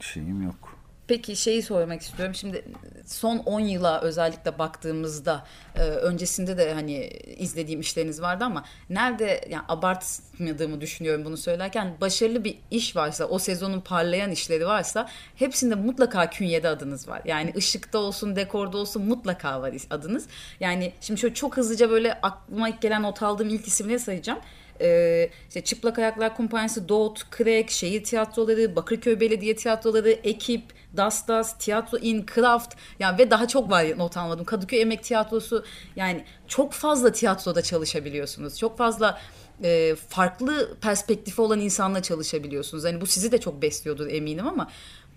şeyim 0.00 0.42
yok. 0.42 0.79
Peki 1.10 1.36
şeyi 1.36 1.62
sormak 1.62 2.02
istiyorum. 2.02 2.34
Şimdi 2.34 2.64
son 3.06 3.38
10 3.38 3.60
yıla 3.60 4.00
özellikle 4.00 4.58
baktığımızda 4.58 5.44
e, 5.76 5.80
öncesinde 5.80 6.58
de 6.58 6.74
hani 6.74 7.06
izlediğim 7.38 7.80
işleriniz 7.80 8.22
vardı 8.22 8.44
ama 8.44 8.64
nerede 8.90 9.40
yani 9.50 9.62
abartmadığımı 9.68 10.80
düşünüyorum 10.80 11.24
bunu 11.24 11.36
söylerken 11.36 11.96
başarılı 12.00 12.44
bir 12.44 12.58
iş 12.70 12.96
varsa 12.96 13.24
o 13.24 13.38
sezonun 13.38 13.80
parlayan 13.80 14.30
işleri 14.30 14.66
varsa 14.66 15.08
hepsinde 15.36 15.74
mutlaka 15.74 16.30
künyede 16.30 16.68
adınız 16.68 17.08
var. 17.08 17.22
Yani 17.24 17.52
ışıkta 17.56 17.98
olsun 17.98 18.36
dekorda 18.36 18.78
olsun 18.78 19.04
mutlaka 19.04 19.62
var 19.62 19.74
adınız. 19.90 20.26
Yani 20.60 20.92
şimdi 21.00 21.20
şöyle 21.20 21.34
çok 21.34 21.56
hızlıca 21.56 21.90
böyle 21.90 22.14
aklıma 22.14 22.68
ilk 22.68 22.82
gelen 22.82 23.02
not 23.02 23.22
aldığım 23.22 23.48
ilk 23.48 23.66
isimleri 23.66 23.98
sayacağım. 23.98 24.38
Ee, 24.80 25.30
işte 25.48 25.60
Çıplak 25.60 25.98
Ayaklar 25.98 26.36
Kumpanyası, 26.36 26.88
Doğut, 26.88 27.30
Krek, 27.30 27.70
Şehir 27.70 28.04
Tiyatroları, 28.04 28.76
Bakırköy 28.76 29.20
Belediye 29.20 29.56
Tiyatroları, 29.56 30.10
Ekip, 30.10 30.62
Das 30.96 31.28
Das, 31.28 31.58
Tiyatro 31.58 31.98
in 31.98 32.26
Kraft 32.26 32.74
yani 32.98 33.18
ve 33.18 33.30
daha 33.30 33.48
çok 33.48 33.70
var 33.70 33.98
not 33.98 34.16
almadım. 34.16 34.44
Kadıköy 34.44 34.80
Emek 34.80 35.04
Tiyatrosu 35.04 35.64
yani 35.96 36.24
çok 36.48 36.72
fazla 36.72 37.12
tiyatroda 37.12 37.62
çalışabiliyorsunuz. 37.62 38.58
Çok 38.58 38.78
fazla 38.78 39.20
e, 39.62 39.94
farklı 40.08 40.76
perspektifi 40.80 41.40
olan 41.40 41.60
insanla 41.60 42.02
çalışabiliyorsunuz. 42.02 42.84
Hani 42.84 43.00
bu 43.00 43.06
sizi 43.06 43.32
de 43.32 43.38
çok 43.38 43.62
besliyordur 43.62 44.06
eminim 44.06 44.46
ama 44.46 44.70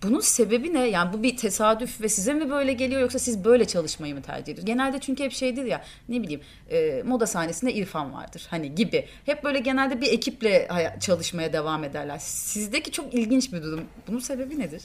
bunun 0.03 0.20
sebebi 0.20 0.74
ne? 0.74 0.88
Yani 0.88 1.13
bu 1.13 1.24
bir 1.24 1.38
tesadüf 1.38 2.01
ve 2.01 2.10
size 2.10 2.34
mi 2.34 2.50
böyle 2.50 2.74
geliyor 2.74 3.01
yoksa 3.01 3.20
siz 3.20 3.46
böyle 3.46 3.65
çalışmayı 3.65 4.15
mı 4.15 4.22
tercih 4.22 4.44
ediyorsunuz? 4.44 4.65
Genelde 4.65 5.00
çünkü 5.00 5.24
hep 5.24 5.32
şeydir 5.32 5.65
ya 5.65 5.84
ne 6.10 6.22
bileyim 6.22 6.42
e, 6.70 7.03
moda 7.06 7.27
sahnesinde 7.27 7.74
İrfan 7.74 8.13
vardır 8.13 8.48
hani 8.50 8.75
gibi. 8.75 9.08
Hep 9.25 9.44
böyle 9.44 9.60
genelde 9.60 10.01
bir 10.01 10.12
ekiple 10.12 10.68
çalışmaya 11.00 11.53
devam 11.53 11.84
ederler. 11.84 12.18
Sizdeki 12.20 12.92
çok 12.92 13.13
ilginç 13.13 13.53
bir 13.53 13.63
durum. 13.63 13.86
Bunun 14.08 14.20
sebebi 14.20 14.60
nedir? 14.60 14.82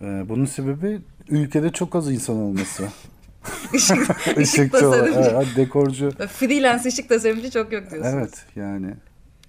Ee, 0.00 0.24
bunun 0.28 0.44
sebebi 0.44 1.00
ülkede 1.28 1.72
çok 1.72 1.96
az 1.96 2.12
insan 2.12 2.36
olması. 2.36 2.88
Işık, 3.74 4.10
ışık 4.38 4.72
tasarımcı. 4.72 5.18
evet, 5.18 5.46
dekorcu. 5.56 6.10
Freelance 6.10 6.88
ışık 6.88 7.08
tasarımcı 7.08 7.50
çok 7.50 7.72
yok 7.72 7.90
diyorsunuz. 7.90 8.14
Evet 8.14 8.44
yani 8.56 8.94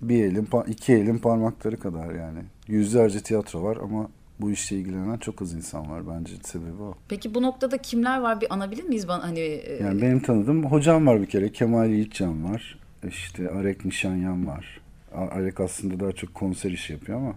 bir 0.01 0.23
elin 0.23 0.47
iki 0.67 0.93
elin 0.93 1.17
parmakları 1.17 1.79
kadar 1.79 2.15
yani. 2.15 2.39
Yüzlerce 2.67 3.19
tiyatro 3.19 3.63
var 3.63 3.77
ama 3.83 4.09
bu 4.39 4.51
işle 4.51 4.75
ilgilenen 4.75 5.17
çok 5.17 5.41
az 5.41 5.53
insan 5.53 5.91
var 5.91 6.03
bence 6.07 6.33
sebebi 6.43 6.81
o. 6.81 6.95
Peki 7.09 7.35
bu 7.35 7.41
noktada 7.41 7.77
kimler 7.77 8.19
var 8.19 8.41
bir 8.41 8.53
anabilir 8.53 8.83
miyiz? 8.83 9.07
Bana, 9.07 9.23
hani 9.23 9.39
e, 9.39 9.83
Yani 9.83 10.01
benim 10.01 10.19
tanıdığım 10.19 10.65
hocam 10.65 11.07
var 11.07 11.21
bir 11.21 11.25
kere 11.25 11.51
Kemal 11.51 11.89
Yiğitcan 11.89 12.51
var. 12.51 12.79
İşte 13.07 13.49
Arek 13.49 13.85
Nişanyan 13.85 14.47
var. 14.47 14.81
Arek 15.15 15.59
aslında 15.59 15.99
daha 15.99 16.11
çok 16.11 16.33
konser 16.33 16.71
işi 16.71 16.93
yapıyor 16.93 17.17
ama 17.17 17.33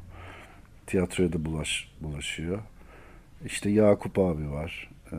tiyatroya 0.87 1.33
da 1.33 1.45
bulaş, 1.45 1.89
bulaşıyor. 2.01 2.59
İşte 3.47 3.71
Yakup 3.71 4.19
abi 4.19 4.51
var. 4.51 4.91
Ee, 5.13 5.17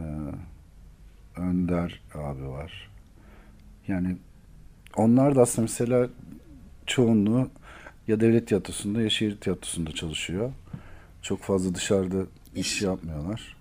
Önder 1.37 2.01
abi 2.15 2.47
var. 2.47 2.89
Yani 3.87 4.17
onlar 4.95 5.35
da 5.35 5.41
aslında 5.41 5.61
mesela 5.61 6.07
çoğunluğu 6.85 7.49
ya 8.07 8.19
devlet 8.19 8.47
tiyatrosunda 8.47 9.01
ya 9.01 9.09
şehir 9.09 9.37
tiyatrosunda 9.37 9.91
çalışıyor. 9.91 10.51
Çok 11.21 11.41
fazla 11.41 11.75
dışarıda 11.75 12.25
iş 12.55 12.81
yapmıyorlar. 12.81 13.55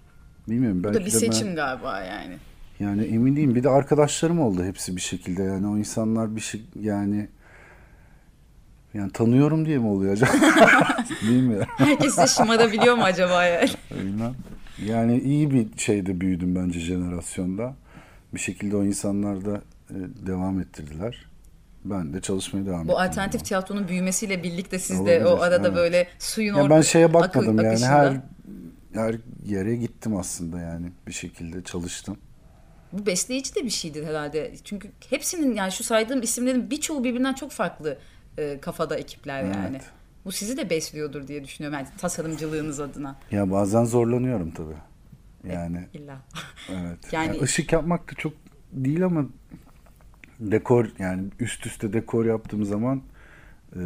Bilmiyorum 0.48 0.80
Bu 0.80 0.84
belki 0.84 0.94
da 0.94 1.00
bir 1.06 1.10
de 1.10 1.14
ben- 1.14 1.18
seçim 1.18 1.54
galiba 1.54 2.00
yani. 2.00 2.36
yani 2.80 3.02
emin 3.04 3.36
değilim. 3.36 3.54
Bir 3.54 3.62
de 3.64 3.68
arkadaşlarım 3.68 4.40
oldu 4.40 4.64
hepsi 4.64 4.96
bir 4.96 5.00
şekilde. 5.00 5.42
Yani 5.42 5.66
o 5.66 5.78
insanlar 5.78 6.36
bir 6.36 6.40
şey 6.40 6.62
yani 6.80 7.28
yani 8.94 9.12
tanıyorum 9.12 9.66
diye 9.66 9.78
mi 9.78 9.86
oluyor 9.86 10.12
acaba? 10.12 10.32
Bilmiyorum. 11.22 11.66
Herkes 11.76 12.18
de 12.18 12.26
şımarabiliyor 12.26 12.94
mu 12.94 13.02
acaba 13.02 13.44
yani? 13.44 13.70
Bilmem. 13.90 14.34
Yani 14.86 15.18
iyi 15.20 15.50
bir 15.50 15.66
şeyde 15.76 16.20
büyüdüm 16.20 16.54
bence 16.56 16.80
jenerasyonda. 16.80 17.74
Bir 18.34 18.40
şekilde 18.40 18.76
o 18.76 18.84
insanlar 18.84 19.44
da 19.44 19.62
e, 19.90 19.96
devam 20.26 20.60
ettirdiler. 20.60 21.26
Ben 21.84 22.12
de 22.14 22.20
çalışmaya 22.20 22.66
devam 22.66 22.80
ettim. 22.80 22.88
Bu 22.88 23.00
alternatif 23.00 23.44
tiyatronun 23.44 23.88
büyümesiyle 23.88 24.42
birlikte 24.42 24.78
siz 24.78 24.96
de 24.98 25.00
Olabilir, 25.02 25.24
o 25.24 25.42
arada 25.42 25.66
evet. 25.68 25.76
böyle 25.76 26.08
suyun 26.18 26.54
orada 26.54 26.70
ben 26.76 26.80
şeye 26.80 27.04
akı- 27.06 27.14
bakmadım 27.14 27.56
yani 27.56 27.68
akışında. 27.68 27.90
her 27.90 28.20
her 28.94 29.16
yere 29.46 29.76
gittim 29.76 30.16
aslında 30.16 30.60
yani 30.60 30.86
bir 31.06 31.12
şekilde 31.12 31.62
çalıştım. 31.62 32.16
Bu 32.92 33.06
besleyici 33.06 33.54
de 33.54 33.64
bir 33.64 33.70
şeydir 33.70 34.06
herhalde. 34.06 34.52
Çünkü 34.64 34.90
hepsinin 35.10 35.54
yani 35.54 35.72
şu 35.72 35.84
saydığım 35.84 36.22
isimlerin 36.22 36.70
birçoğu 36.70 37.04
birbirinden 37.04 37.34
çok 37.34 37.50
farklı 37.50 37.98
e, 38.40 38.60
kafada 38.60 38.96
ekipler 38.96 39.42
yani. 39.44 39.68
Evet. 39.70 39.82
Bu 40.24 40.32
sizi 40.32 40.56
de 40.56 40.70
besliyordur 40.70 41.28
diye 41.28 41.44
düşünüyorum. 41.44 41.78
Yani 41.78 41.88
tasarımcılığınız 41.98 42.80
adına. 42.80 43.16
Ya 43.30 43.50
bazen 43.50 43.84
zorlanıyorum 43.84 44.50
tabii. 44.50 44.74
Yani 45.52 45.86
İlla. 45.94 46.18
Evet. 46.70 47.12
Yani- 47.12 47.26
Yani 47.26 47.42
ışık 47.42 47.72
yapmak 47.72 48.10
da 48.10 48.14
çok 48.14 48.32
değil 48.72 49.04
ama 49.04 49.24
dekor 50.40 50.86
yani 50.98 51.28
üst 51.40 51.66
üste 51.66 51.92
dekor 51.92 52.24
yaptığım 52.24 52.64
zaman 52.64 53.02
e, 53.76 53.80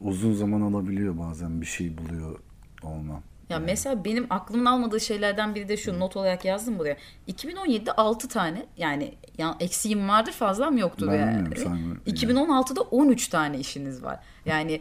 uzun 0.00 0.32
zaman 0.34 0.60
alabiliyor 0.60 1.18
bazen 1.18 1.60
bir 1.60 1.66
şey 1.66 1.98
buluyor 1.98 2.38
olmam. 2.82 3.22
Ya 3.50 3.58
mesela 3.58 4.04
benim 4.04 4.26
aklımın 4.30 4.64
almadığı 4.64 5.00
şeylerden 5.00 5.54
biri 5.54 5.68
de 5.68 5.76
şu 5.76 6.00
not 6.00 6.16
olarak 6.16 6.44
yazdım 6.44 6.78
buraya. 6.78 6.96
2017'de 7.28 7.92
6 7.92 8.28
tane 8.28 8.66
yani 8.76 9.14
ya 9.38 9.56
eksiğim 9.60 10.08
vardır 10.08 10.32
fazlam 10.32 10.76
yoktur 10.78 11.08
Ben 11.08 11.14
yani. 11.14 11.48
sen- 11.56 11.96
2016'da 12.06 12.80
13 12.80 13.28
tane 13.28 13.58
işiniz 13.58 14.02
var. 14.02 14.20
Yani 14.46 14.80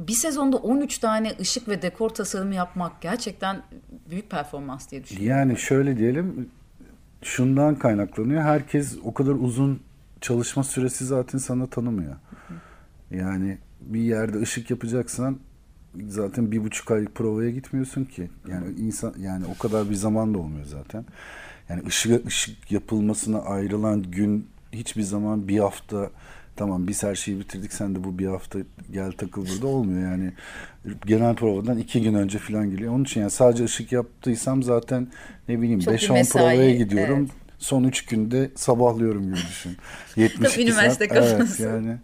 bir 0.00 0.12
sezonda 0.12 0.56
13 0.56 0.98
tane 0.98 1.32
ışık 1.40 1.68
ve 1.68 1.82
dekor 1.82 2.10
tasarımı 2.10 2.54
yapmak 2.54 3.00
gerçekten 3.02 3.62
büyük 4.10 4.30
performans 4.30 4.90
diye 4.90 5.04
düşünüyorum. 5.04 5.38
Yani 5.38 5.58
şöyle 5.58 5.98
diyelim 5.98 6.50
şundan 7.22 7.74
kaynaklanıyor. 7.74 8.42
Herkes 8.42 8.98
o 9.04 9.14
kadar 9.14 9.32
uzun 9.32 9.80
çalışma 10.20 10.64
süresi 10.64 11.04
zaten 11.04 11.38
sana 11.38 11.66
tanımıyor. 11.66 12.16
Yani 13.10 13.58
bir 13.80 14.00
yerde 14.00 14.38
ışık 14.40 14.70
yapacaksan 14.70 15.38
zaten 16.08 16.52
bir 16.52 16.64
buçuk 16.64 16.90
aylık 16.90 17.14
provaya 17.14 17.50
gitmiyorsun 17.50 18.04
ki. 18.04 18.30
Yani 18.48 18.74
insan 18.78 19.14
yani 19.18 19.44
o 19.56 19.58
kadar 19.58 19.90
bir 19.90 19.94
zaman 19.94 20.34
da 20.34 20.38
olmuyor 20.38 20.66
zaten. 20.66 21.04
Yani 21.68 21.82
ışık 21.86 22.26
ışık 22.26 22.72
yapılmasına 22.72 23.38
ayrılan 23.38 24.02
gün 24.02 24.46
hiçbir 24.72 25.02
zaman 25.02 25.48
bir 25.48 25.58
hafta 25.58 26.10
tamam 26.56 26.88
biz 26.88 27.02
her 27.02 27.14
şeyi 27.14 27.40
bitirdik 27.40 27.72
sen 27.72 27.94
de 27.94 28.04
bu 28.04 28.18
bir 28.18 28.26
hafta 28.26 28.58
gel 28.92 29.12
takıl 29.12 29.46
burada 29.46 29.66
olmuyor 29.66 30.10
yani 30.10 30.32
genel 31.06 31.34
provadan 31.34 31.78
iki 31.78 32.02
gün 32.02 32.14
önce 32.14 32.38
falan 32.38 32.70
geliyor 32.70 32.92
onun 32.92 33.04
için 33.04 33.20
yani 33.20 33.30
sadece 33.30 33.64
ışık 33.64 33.92
yaptıysam 33.92 34.62
zaten 34.62 35.08
ne 35.48 35.60
bileyim 35.60 35.80
Çok 35.80 35.94
bir 35.94 35.98
5-10 35.98 36.12
mesai, 36.12 36.40
provaya 36.42 36.70
gidiyorum 36.70 37.18
evet. 37.18 37.30
son 37.58 37.84
üç 37.84 38.04
günde 38.06 38.50
sabahlıyorum 38.54 39.22
gibi 39.22 39.36
düşün 39.36 39.76
72 40.16 40.62
üniversite 40.62 41.08
saat 41.08 41.16
evet 41.16 41.38
kafası. 41.38 41.62
yani 41.62 41.96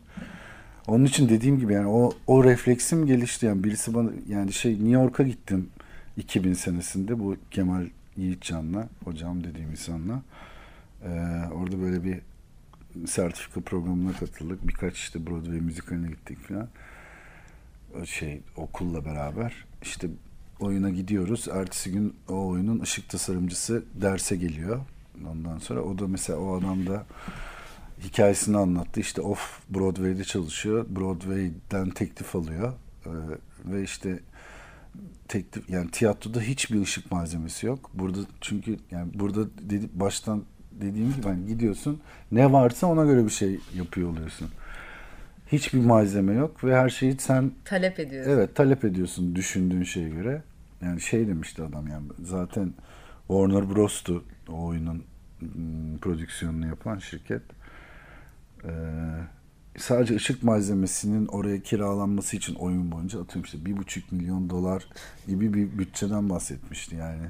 onun 0.87 1.05
için 1.05 1.29
dediğim 1.29 1.59
gibi 1.59 1.73
yani 1.73 1.87
o 1.87 2.13
o 2.27 2.45
refleksim 2.45 3.07
gelişti. 3.07 3.47
Yani 3.47 3.65
birisi 3.65 3.95
bana 3.95 4.11
yani 4.29 4.53
şey 4.53 4.73
New 4.73 4.89
York'a 4.89 5.23
gittim 5.23 5.69
2000 6.17 6.53
senesinde 6.53 7.19
bu 7.19 7.37
Kemal 7.51 7.87
Yiğitcan'la 8.17 8.89
hocam 9.05 9.45
dediğim 9.45 9.71
insanla. 9.71 10.23
Ee, 11.05 11.09
orada 11.55 11.81
böyle 11.83 12.05
bir 12.05 12.19
sertifika 13.07 13.61
programına 13.61 14.13
katıldık. 14.13 14.69
Birkaç 14.69 14.99
işte 14.99 15.27
Broadway 15.27 15.61
müzikaline 15.61 16.09
gittik 16.09 16.49
falan. 16.49 16.69
O 18.03 18.07
şey 18.07 18.41
okulla 18.57 19.05
beraber 19.05 19.65
işte 19.83 20.09
oyuna 20.61 20.91
gidiyoruz. 20.91 21.49
Ertesi 21.53 21.93
gün 21.93 22.15
o 22.29 22.49
oyunun 22.49 22.81
ışık 22.81 23.09
tasarımcısı 23.09 23.85
derse 23.95 24.37
geliyor. 24.37 24.81
Ondan 25.31 25.59
sonra 25.59 25.81
o 25.81 25.99
da 25.99 26.09
mesela 26.09 26.39
o 26.39 26.59
adam 26.59 26.87
da 26.87 27.07
hikayesini 28.05 28.57
anlattı. 28.57 29.01
İşte 29.01 29.23
Off 29.23 29.61
Broadway'de 29.71 30.25
çalışıyor. 30.25 30.87
Broadway'den 30.89 31.91
teklif 31.91 32.37
alıyor. 32.37 32.73
Ee, 33.07 33.11
ve 33.65 33.83
işte 33.83 34.21
teklif 35.29 35.71
yani 35.71 35.91
tiyatroda 35.91 36.41
hiçbir 36.41 36.83
ışık 36.83 37.13
malzemesi 37.13 37.67
yok. 37.67 37.91
Burada 37.95 38.19
çünkü 38.41 38.77
yani 38.91 39.11
burada 39.15 39.41
dedi, 39.71 39.89
baştan 39.95 40.45
dediğim 40.73 41.13
gibi 41.13 41.23
hani 41.23 41.47
gidiyorsun 41.47 42.01
ne 42.33 42.53
varsa 42.53 42.87
ona 42.87 43.05
göre 43.05 43.25
bir 43.25 43.31
şey 43.31 43.61
yapıyor 43.75 44.11
oluyorsun. 44.11 44.49
Hiçbir 45.53 45.81
malzeme 45.81 46.35
yok 46.35 46.65
ve 46.65 46.77
her 46.77 46.89
şeyi 46.89 47.19
sen 47.19 47.53
Talep 47.65 48.01
ediyoruz. 48.01 48.33
Evet 48.33 48.57
talep 48.57 48.85
ediyorsun 48.85 49.37
düşündüğün 49.37 49.83
şeye 49.83 50.09
göre. 50.09 50.43
Yani 50.83 51.01
şey 51.01 51.29
demişti 51.29 51.63
adam 51.63 51.87
yani 51.87 52.07
zaten 52.25 52.75
Warner 53.29 53.75
Bros'tu 53.75 54.25
o 54.49 54.67
oyunun 54.67 55.05
mm, 55.41 55.99
prodüksiyonunu 55.99 56.67
yapan 56.67 56.99
şirket. 56.99 57.43
Ee, 58.65 58.71
sadece 59.77 60.17
ışık 60.17 60.43
malzemesinin 60.43 61.27
oraya 61.27 61.63
kiralanması 61.63 62.37
için 62.37 62.55
oyun 62.55 62.93
boyunca 62.93 63.21
atıyorum 63.21 63.45
işte 63.45 63.65
bir 63.65 63.77
buçuk 63.77 64.13
milyon 64.13 64.51
dolar 64.51 64.87
gibi 65.27 65.55
bir 65.55 65.79
bütçeden 65.79 66.31
bahsetmişti 66.31 66.97
yani. 66.97 67.27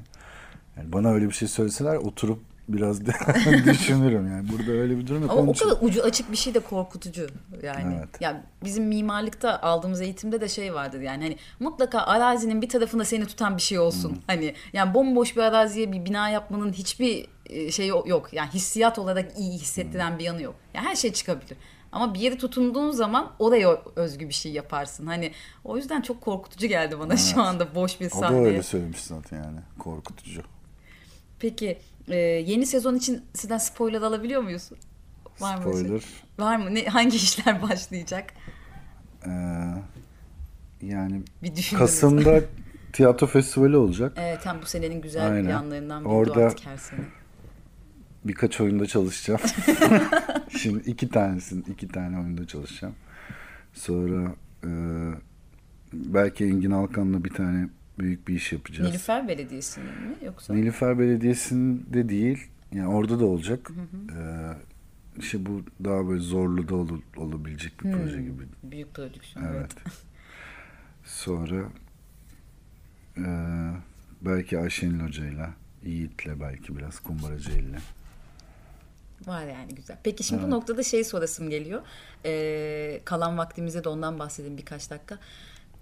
yani 0.77 0.93
bana 0.93 1.13
öyle 1.13 1.29
bir 1.29 1.33
şey 1.35 1.49
söyleseler 1.49 1.97
oturup 1.97 2.52
biraz 2.73 3.07
düşünürüm 3.67 4.29
yani. 4.29 4.49
Burada 4.49 4.73
öyle 4.73 4.99
bir 4.99 5.07
durum 5.07 5.23
yok. 5.23 5.31
Ama 5.31 5.51
o 5.51 5.53
için- 5.53 5.69
kadar 5.69 5.77
ucu 5.81 6.03
açık 6.03 6.33
bir 6.33 6.37
şey 6.37 6.55
de 6.55 6.61
korkutucu 6.61 7.27
yani. 7.63 7.97
Evet. 7.99 8.09
Ya 8.21 8.43
bizim 8.65 8.85
mimarlıkta 8.85 9.63
aldığımız 9.63 10.01
eğitimde 10.01 10.41
de 10.41 10.49
şey 10.49 10.75
vardır 10.75 11.01
yani 11.01 11.23
hani 11.23 11.37
mutlaka 11.61 12.01
arazinin 12.01 12.63
bir 12.63 12.69
tarafında 12.69 13.05
seni 13.05 13.27
tutan 13.27 13.57
bir 13.57 13.63
şey 13.63 13.79
olsun. 13.79 14.19
Hani 14.27 14.55
yani 14.73 14.95
bomboş 14.95 15.37
bir 15.37 15.43
araziye 15.43 15.93
bir 15.93 16.05
bina 16.05 16.29
yapmanın 16.29 16.73
hiçbir 16.73 17.27
e, 17.47 17.71
şey 17.71 17.87
yok. 17.87 18.33
Yani 18.33 18.51
hissiyat 18.51 18.99
olarak 18.99 19.39
iyi 19.39 19.53
hissettiren 19.53 20.19
bir 20.19 20.25
yanı 20.25 20.43
yok. 20.43 20.55
Yani 20.75 20.89
her 20.89 20.97
şey 20.97 21.13
çıkabilir. 21.13 21.57
Ama 21.93 22.15
bir 22.15 22.21
yere 22.21 22.39
tutunduğun 22.39 22.91
zaman 22.91 23.33
oraya 23.39 23.79
özgü 23.97 24.29
bir 24.29 24.35
şey 24.35 24.53
yaparsın. 24.53 25.07
Hani 25.07 25.33
o 25.65 25.77
yüzden 25.77 26.01
çok 26.01 26.21
korkutucu 26.21 26.67
geldi 26.67 26.99
bana 26.99 27.17
şu 27.35 27.43
anda 27.43 27.75
boş 27.75 28.01
bir 28.01 28.11
o 28.19 28.23
da 28.23 28.35
öyle 28.35 28.63
söylemiş 28.63 29.01
zaten 29.01 29.37
yani. 29.37 29.59
Korkutucu. 29.79 30.43
Peki 31.39 31.79
e, 32.09 32.17
yeni 32.17 32.67
sezon 32.67 32.95
için 32.95 33.23
sizden 33.35 33.59
spoiler 33.59 34.03
alabiliyor 34.03 34.43
muyuz? 34.43 34.71
Var 35.41 35.59
mı? 35.59 35.65
öyle 35.65 35.75
şey? 35.75 35.85
Spoiler. 35.85 36.05
Var 36.39 36.57
mı? 36.57 36.75
Ne, 36.75 36.85
hangi 36.85 37.17
işler 37.17 37.63
başlayacak? 37.63 38.33
Ee, 39.27 39.31
yani 40.83 41.23
Bir. 41.43 41.75
Kasım'da 41.79 42.41
tiyatro 42.93 43.27
festivali 43.27 43.77
olacak. 43.77 44.13
Evet 44.17 44.43
tam 44.43 44.63
bu 44.63 44.67
senenin 44.67 45.01
güzel 45.01 45.33
Aynen. 45.33 45.51
yanlarından 45.51 46.05
biri 46.05 46.13
Orada... 46.13 46.45
artık 46.45 46.67
her 46.67 46.77
sene. 46.77 47.01
Birkaç 48.25 48.61
oyunda 48.61 48.87
çalışacağım. 48.87 49.41
Şimdi 50.59 50.91
iki 50.91 51.09
tanesin, 51.09 51.63
iki 51.63 51.89
tane 51.89 52.19
oyunda 52.19 52.47
çalışacağım. 52.47 52.95
Sonra 53.73 54.35
e, 54.65 54.71
belki 55.93 56.45
Engin 56.45 56.71
Alkan'la 56.71 57.25
bir 57.25 57.31
tane 57.31 57.69
büyük 57.99 58.29
bir 58.29 58.35
iş 58.35 58.53
yapacağız. 58.53 58.91
Nilüfer 58.91 59.29
Belediyesi'nin 59.29 59.87
mi 59.87 60.17
yoksa? 60.25 60.55
Nilüfer 60.55 60.99
Belediyesi'nde 60.99 62.09
değil. 62.09 62.47
Yani 62.73 62.89
orada 62.89 63.21
da 63.21 63.25
olacak. 63.25 63.71
Ee, 64.19 64.51
işte 65.19 65.47
bu 65.47 65.63
daha 65.85 66.09
böyle 66.09 66.21
zorlu 66.21 66.69
da 66.69 66.75
ol- 66.77 67.01
olabilecek 67.17 67.85
bir 67.85 67.93
proje 67.93 68.23
gibi. 68.23 68.43
Büyük 68.63 68.95
prodüksiyon. 68.95 69.45
Evet. 69.47 69.71
Evet. 69.83 69.95
Sonra 71.05 71.65
e, 73.17 73.25
belki 74.23 74.59
Ayşenil 74.59 75.01
Hoca'yla, 75.01 75.51
Yiğit'le 75.85 76.41
belki 76.41 76.77
biraz 76.77 77.01
Kumbaracı'yla. 77.01 77.79
Var 79.27 79.47
yani 79.47 79.75
güzel. 79.75 79.97
Peki 80.05 80.25
şimdi 80.25 80.43
bu 80.43 80.51
noktada 80.51 80.83
şey 80.83 81.05
sorasım 81.05 81.51
geliyor. 81.51 81.83
Ee, 82.25 83.01
kalan 83.05 83.39
vaktimizde 83.39 83.85
de 83.85 83.89
ondan 83.89 84.19
bahsedeyim 84.19 84.57
birkaç 84.59 84.91
dakika. 84.91 85.19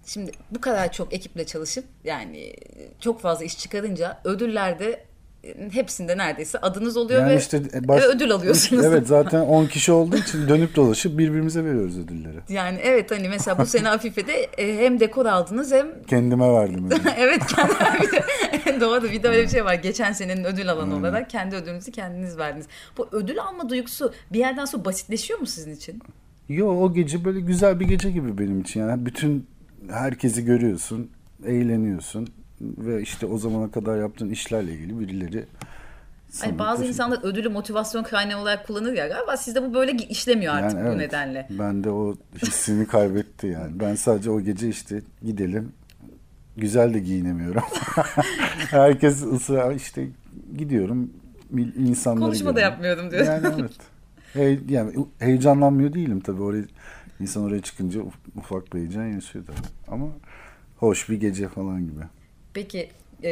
Şimdi 0.05 0.31
bu 0.51 0.61
kadar 0.61 0.91
çok 0.91 1.13
ekiple 1.13 1.45
çalışıp 1.45 1.85
yani 2.03 2.53
çok 2.99 3.21
fazla 3.21 3.45
iş 3.45 3.57
çıkarınca 3.59 4.17
ödüllerde 4.23 5.05
e, 5.43 5.69
hepsinde 5.71 6.17
neredeyse 6.17 6.57
adınız 6.57 6.97
oluyor 6.97 7.21
Yani 7.21 7.31
ve 7.31 7.37
işte 7.37 7.61
e, 7.73 7.87
baş- 7.87 8.01
ve 8.01 8.05
ödül 8.05 8.31
alıyorsunuz. 8.31 8.85
Evet 8.85 9.07
zaten 9.07 9.41
10 9.47 9.65
kişi 9.65 9.91
olduğu 9.91 10.17
için 10.17 10.47
dönüp 10.49 10.75
dolaşıp 10.75 11.17
birbirimize 11.17 11.65
veriyoruz 11.65 11.99
ödülleri. 11.99 12.37
Yani 12.49 12.79
evet 12.83 13.11
hani 13.11 13.29
mesela 13.29 13.57
bu 13.57 13.65
sene 13.65 13.89
Afife'de 13.89 14.33
e, 14.57 14.77
hem 14.77 14.99
dekor 14.99 15.25
aldınız 15.25 15.71
hem 15.71 16.03
Kendime 16.07 16.53
verdim 16.53 16.87
ödülü. 16.87 16.99
evet 17.17 17.41
kendi 17.45 17.73
bir 18.65 18.73
de 18.75 18.81
doğru 18.81 19.03
bir 19.11 19.23
de 19.23 19.27
öyle 19.27 19.43
bir 19.43 19.49
şey 19.49 19.65
var. 19.65 19.73
Geçen 19.73 20.13
senenin 20.13 20.43
ödül 20.43 20.71
alanı 20.71 20.95
olarak 20.95 21.29
kendi 21.29 21.55
ödülünüzü 21.55 21.91
kendiniz 21.91 22.37
verdiniz. 22.37 22.65
Bu 22.97 23.07
ödül 23.11 23.41
alma 23.41 23.69
duygusu 23.69 24.13
bir 24.33 24.39
yerden 24.39 24.65
sonra 24.65 24.85
basitleşiyor 24.85 25.39
mu 25.39 25.45
sizin 25.45 25.75
için? 25.75 25.99
Yo 26.49 26.67
o 26.67 26.93
gece 26.93 27.25
böyle 27.25 27.39
güzel 27.39 27.79
bir 27.79 27.85
gece 27.87 28.11
gibi 28.11 28.37
benim 28.37 28.61
için. 28.61 28.79
Yani 28.79 29.05
bütün 29.05 29.47
herkesi 29.89 30.45
görüyorsun, 30.45 31.09
eğleniyorsun 31.45 32.27
ve 32.61 33.01
işte 33.01 33.25
o 33.25 33.37
zamana 33.37 33.71
kadar 33.71 33.97
yaptığın 33.97 34.29
işlerle 34.29 34.73
ilgili 34.73 34.99
birileri 34.99 35.45
Hani 36.39 36.59
bazı 36.59 36.85
insanlar 36.85 37.19
ödülü 37.23 37.49
motivasyon 37.49 38.03
kaynağı 38.03 38.41
olarak 38.41 38.67
kullanır 38.67 38.93
ya 38.93 39.07
galiba 39.07 39.37
sizde 39.37 39.63
bu 39.63 39.73
böyle 39.73 39.91
işlemiyor 39.91 40.53
artık 40.53 40.79
Yani 40.79 40.87
bu 40.87 40.89
evet, 40.89 40.97
nedenle. 40.97 41.47
Ben 41.49 41.83
de 41.83 41.89
o 41.89 42.15
hissini 42.41 42.87
kaybetti 42.87 43.47
yani. 43.47 43.79
Ben 43.79 43.95
sadece 43.95 44.29
o 44.29 44.41
gece 44.41 44.69
işte 44.69 45.01
gidelim. 45.23 45.71
Güzel 46.57 46.93
de 46.93 46.99
giyinemiyorum. 46.99 47.63
Herkes 48.57 49.23
ısrar 49.23 49.75
işte 49.75 50.07
gidiyorum. 50.57 51.09
insanları 51.77 52.25
Konuşma 52.25 52.49
da 52.49 52.51
görüyorum. 52.51 52.71
yapmıyorum 52.71 53.11
diyor. 53.11 53.25
Yani 53.25 53.47
evet. 53.59 53.71
Hey, 54.33 54.59
yani 54.69 54.93
heyecanlanmıyor 55.19 55.93
değilim 55.93 56.19
tabii. 56.19 56.41
Oraya, 56.41 56.63
insan 57.21 57.43
oraya 57.43 57.61
çıkınca 57.61 57.99
uf- 58.01 58.37
ufak 58.39 58.73
bir 58.73 58.79
heyecan 58.79 59.05
yaşıyor 59.05 59.45
tabii. 59.47 59.67
Ama 59.87 60.07
hoş 60.77 61.09
bir 61.09 61.19
gece 61.19 61.47
falan 61.47 61.81
gibi. 61.85 62.01
Peki 62.53 62.89
e, 63.23 63.31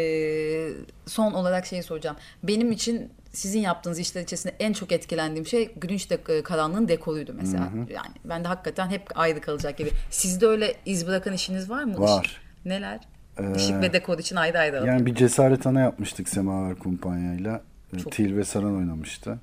son 1.06 1.34
olarak 1.34 1.66
şeyi 1.66 1.84
soracağım. 1.84 2.18
Benim 2.44 2.72
için 2.72 3.10
sizin 3.34 3.60
yaptığınız 3.60 4.00
işler 4.00 4.22
içerisinde 4.22 4.56
en 4.60 4.74
çok 4.74 4.92
etkilendiğim 4.92 5.46
şey 5.46 5.72
Gülünç 5.76 6.10
de, 6.10 6.20
e, 6.30 6.44
Karanlığın 6.44 6.88
dekoruydu 6.88 7.34
mesela. 7.42 7.70
Yani 7.94 8.12
ben 8.26 8.44
de 8.44 8.48
hakikaten 8.48 8.90
hep 8.90 9.08
ayrı 9.16 9.42
kalacak 9.42 9.78
gibi. 9.78 9.92
Sizde 10.10 10.46
öyle 10.48 10.74
iz 10.86 11.08
bırakan 11.08 11.34
işiniz 11.34 11.70
var 11.70 11.84
mı? 11.84 12.00
Var. 12.00 12.24
Işık- 12.26 12.66
Neler? 12.66 13.00
Ee, 13.38 13.56
Işık 13.56 13.82
ve 13.82 13.94
dekor 13.94 14.20
için 14.20 14.36
ayrı 14.36 14.60
ayrı 14.60 14.86
Yani 14.88 15.06
bir 15.06 15.16
cesaret 15.16 15.68
ana 15.68 15.80
yapmıştık 15.80 16.30
Semaver 16.30 16.76
Kumpanya'yla. 16.76 17.62
Çok- 18.04 18.12
Til 18.12 18.36
ve 18.38 18.46
Saran 18.46 18.76
oynamıştı. 18.78 19.40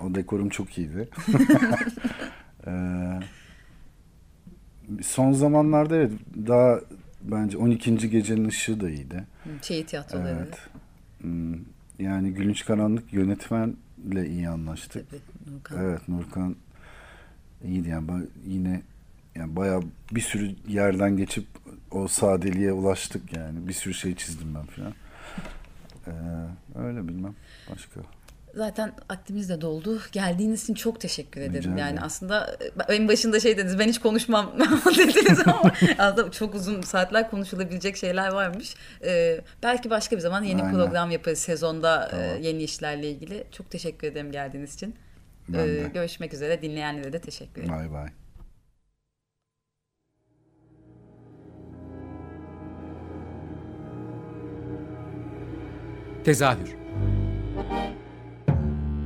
O 0.00 0.14
dekorum 0.14 0.48
çok 0.48 0.78
iyiydi. 0.78 1.08
Ee, 2.66 2.70
son 5.02 5.32
zamanlarda 5.32 5.96
evet 5.96 6.12
daha 6.46 6.80
bence 7.22 7.58
12. 7.58 8.10
gecenin 8.10 8.48
ışığı 8.48 8.80
da 8.80 8.90
iyiydi. 8.90 9.24
Şehir 9.62 9.86
tiyatroları. 9.86 10.36
Evet. 10.38 10.58
Hmm, 11.20 11.54
Yani 11.98 12.30
Gülünç 12.34 12.64
Karanlık 12.64 13.12
yönetmenle 13.12 14.28
iyi 14.28 14.48
anlaştık. 14.48 15.10
Tabii, 15.10 15.20
Nurkan. 15.54 15.78
Evet 15.84 16.08
Nurkan 16.08 16.56
iyiydi 17.64 17.88
yani 17.88 18.26
yine 18.46 18.82
yani 19.34 19.56
bayağı 19.56 19.82
bir 20.12 20.20
sürü 20.20 20.54
yerden 20.68 21.16
geçip 21.16 21.46
o 21.90 22.08
sadeliğe 22.08 22.72
ulaştık 22.72 23.36
yani 23.36 23.68
bir 23.68 23.72
sürü 23.72 23.94
şey 23.94 24.14
çizdim 24.14 24.54
ben 24.54 24.66
falan. 24.66 24.92
Ee, 26.06 26.12
öyle 26.78 27.08
bilmem 27.08 27.34
başka. 27.70 28.00
Zaten 28.58 28.92
aktimiz 29.08 29.48
de 29.48 29.60
doldu. 29.60 30.00
Geldiğiniz 30.12 30.62
için 30.62 30.74
çok 30.74 31.00
teşekkür 31.00 31.40
ederim. 31.40 31.72
Rica 31.72 31.86
yani 31.86 32.00
aslında 32.00 32.56
e, 32.88 32.94
en 32.94 33.08
başında 33.08 33.40
şey 33.40 33.56
dediniz 33.56 33.78
ben 33.78 33.88
hiç 33.88 33.98
konuşmam 33.98 34.52
dediniz 34.98 35.40
ama 35.46 35.72
aslında 35.98 36.30
çok 36.30 36.54
uzun 36.54 36.80
saatler 36.82 37.30
konuşulabilecek 37.30 37.96
şeyler 37.96 38.28
varmış. 38.32 38.74
Ee, 39.04 39.40
belki 39.62 39.90
başka 39.90 40.16
bir 40.16 40.20
zaman 40.20 40.42
yeni 40.42 40.62
Aynen. 40.62 40.74
program 40.74 41.10
yaparız 41.10 41.38
sezonda 41.38 42.06
e, 42.06 42.10
Tamam. 42.10 42.42
yeni 42.42 42.62
işlerle 42.62 43.10
ilgili. 43.10 43.44
Çok 43.52 43.70
teşekkür 43.70 44.06
ederim 44.06 44.32
geldiğiniz 44.32 44.74
için. 44.74 44.94
Ee, 45.54 45.90
görüşmek 45.94 46.34
üzere. 46.34 46.62
Dinleyenlere 46.62 47.12
de 47.12 47.18
teşekkür 47.20 47.62
ederim. 47.62 47.74
Bay 47.74 47.92
bay. 47.92 48.08
Tezahür 56.24 56.78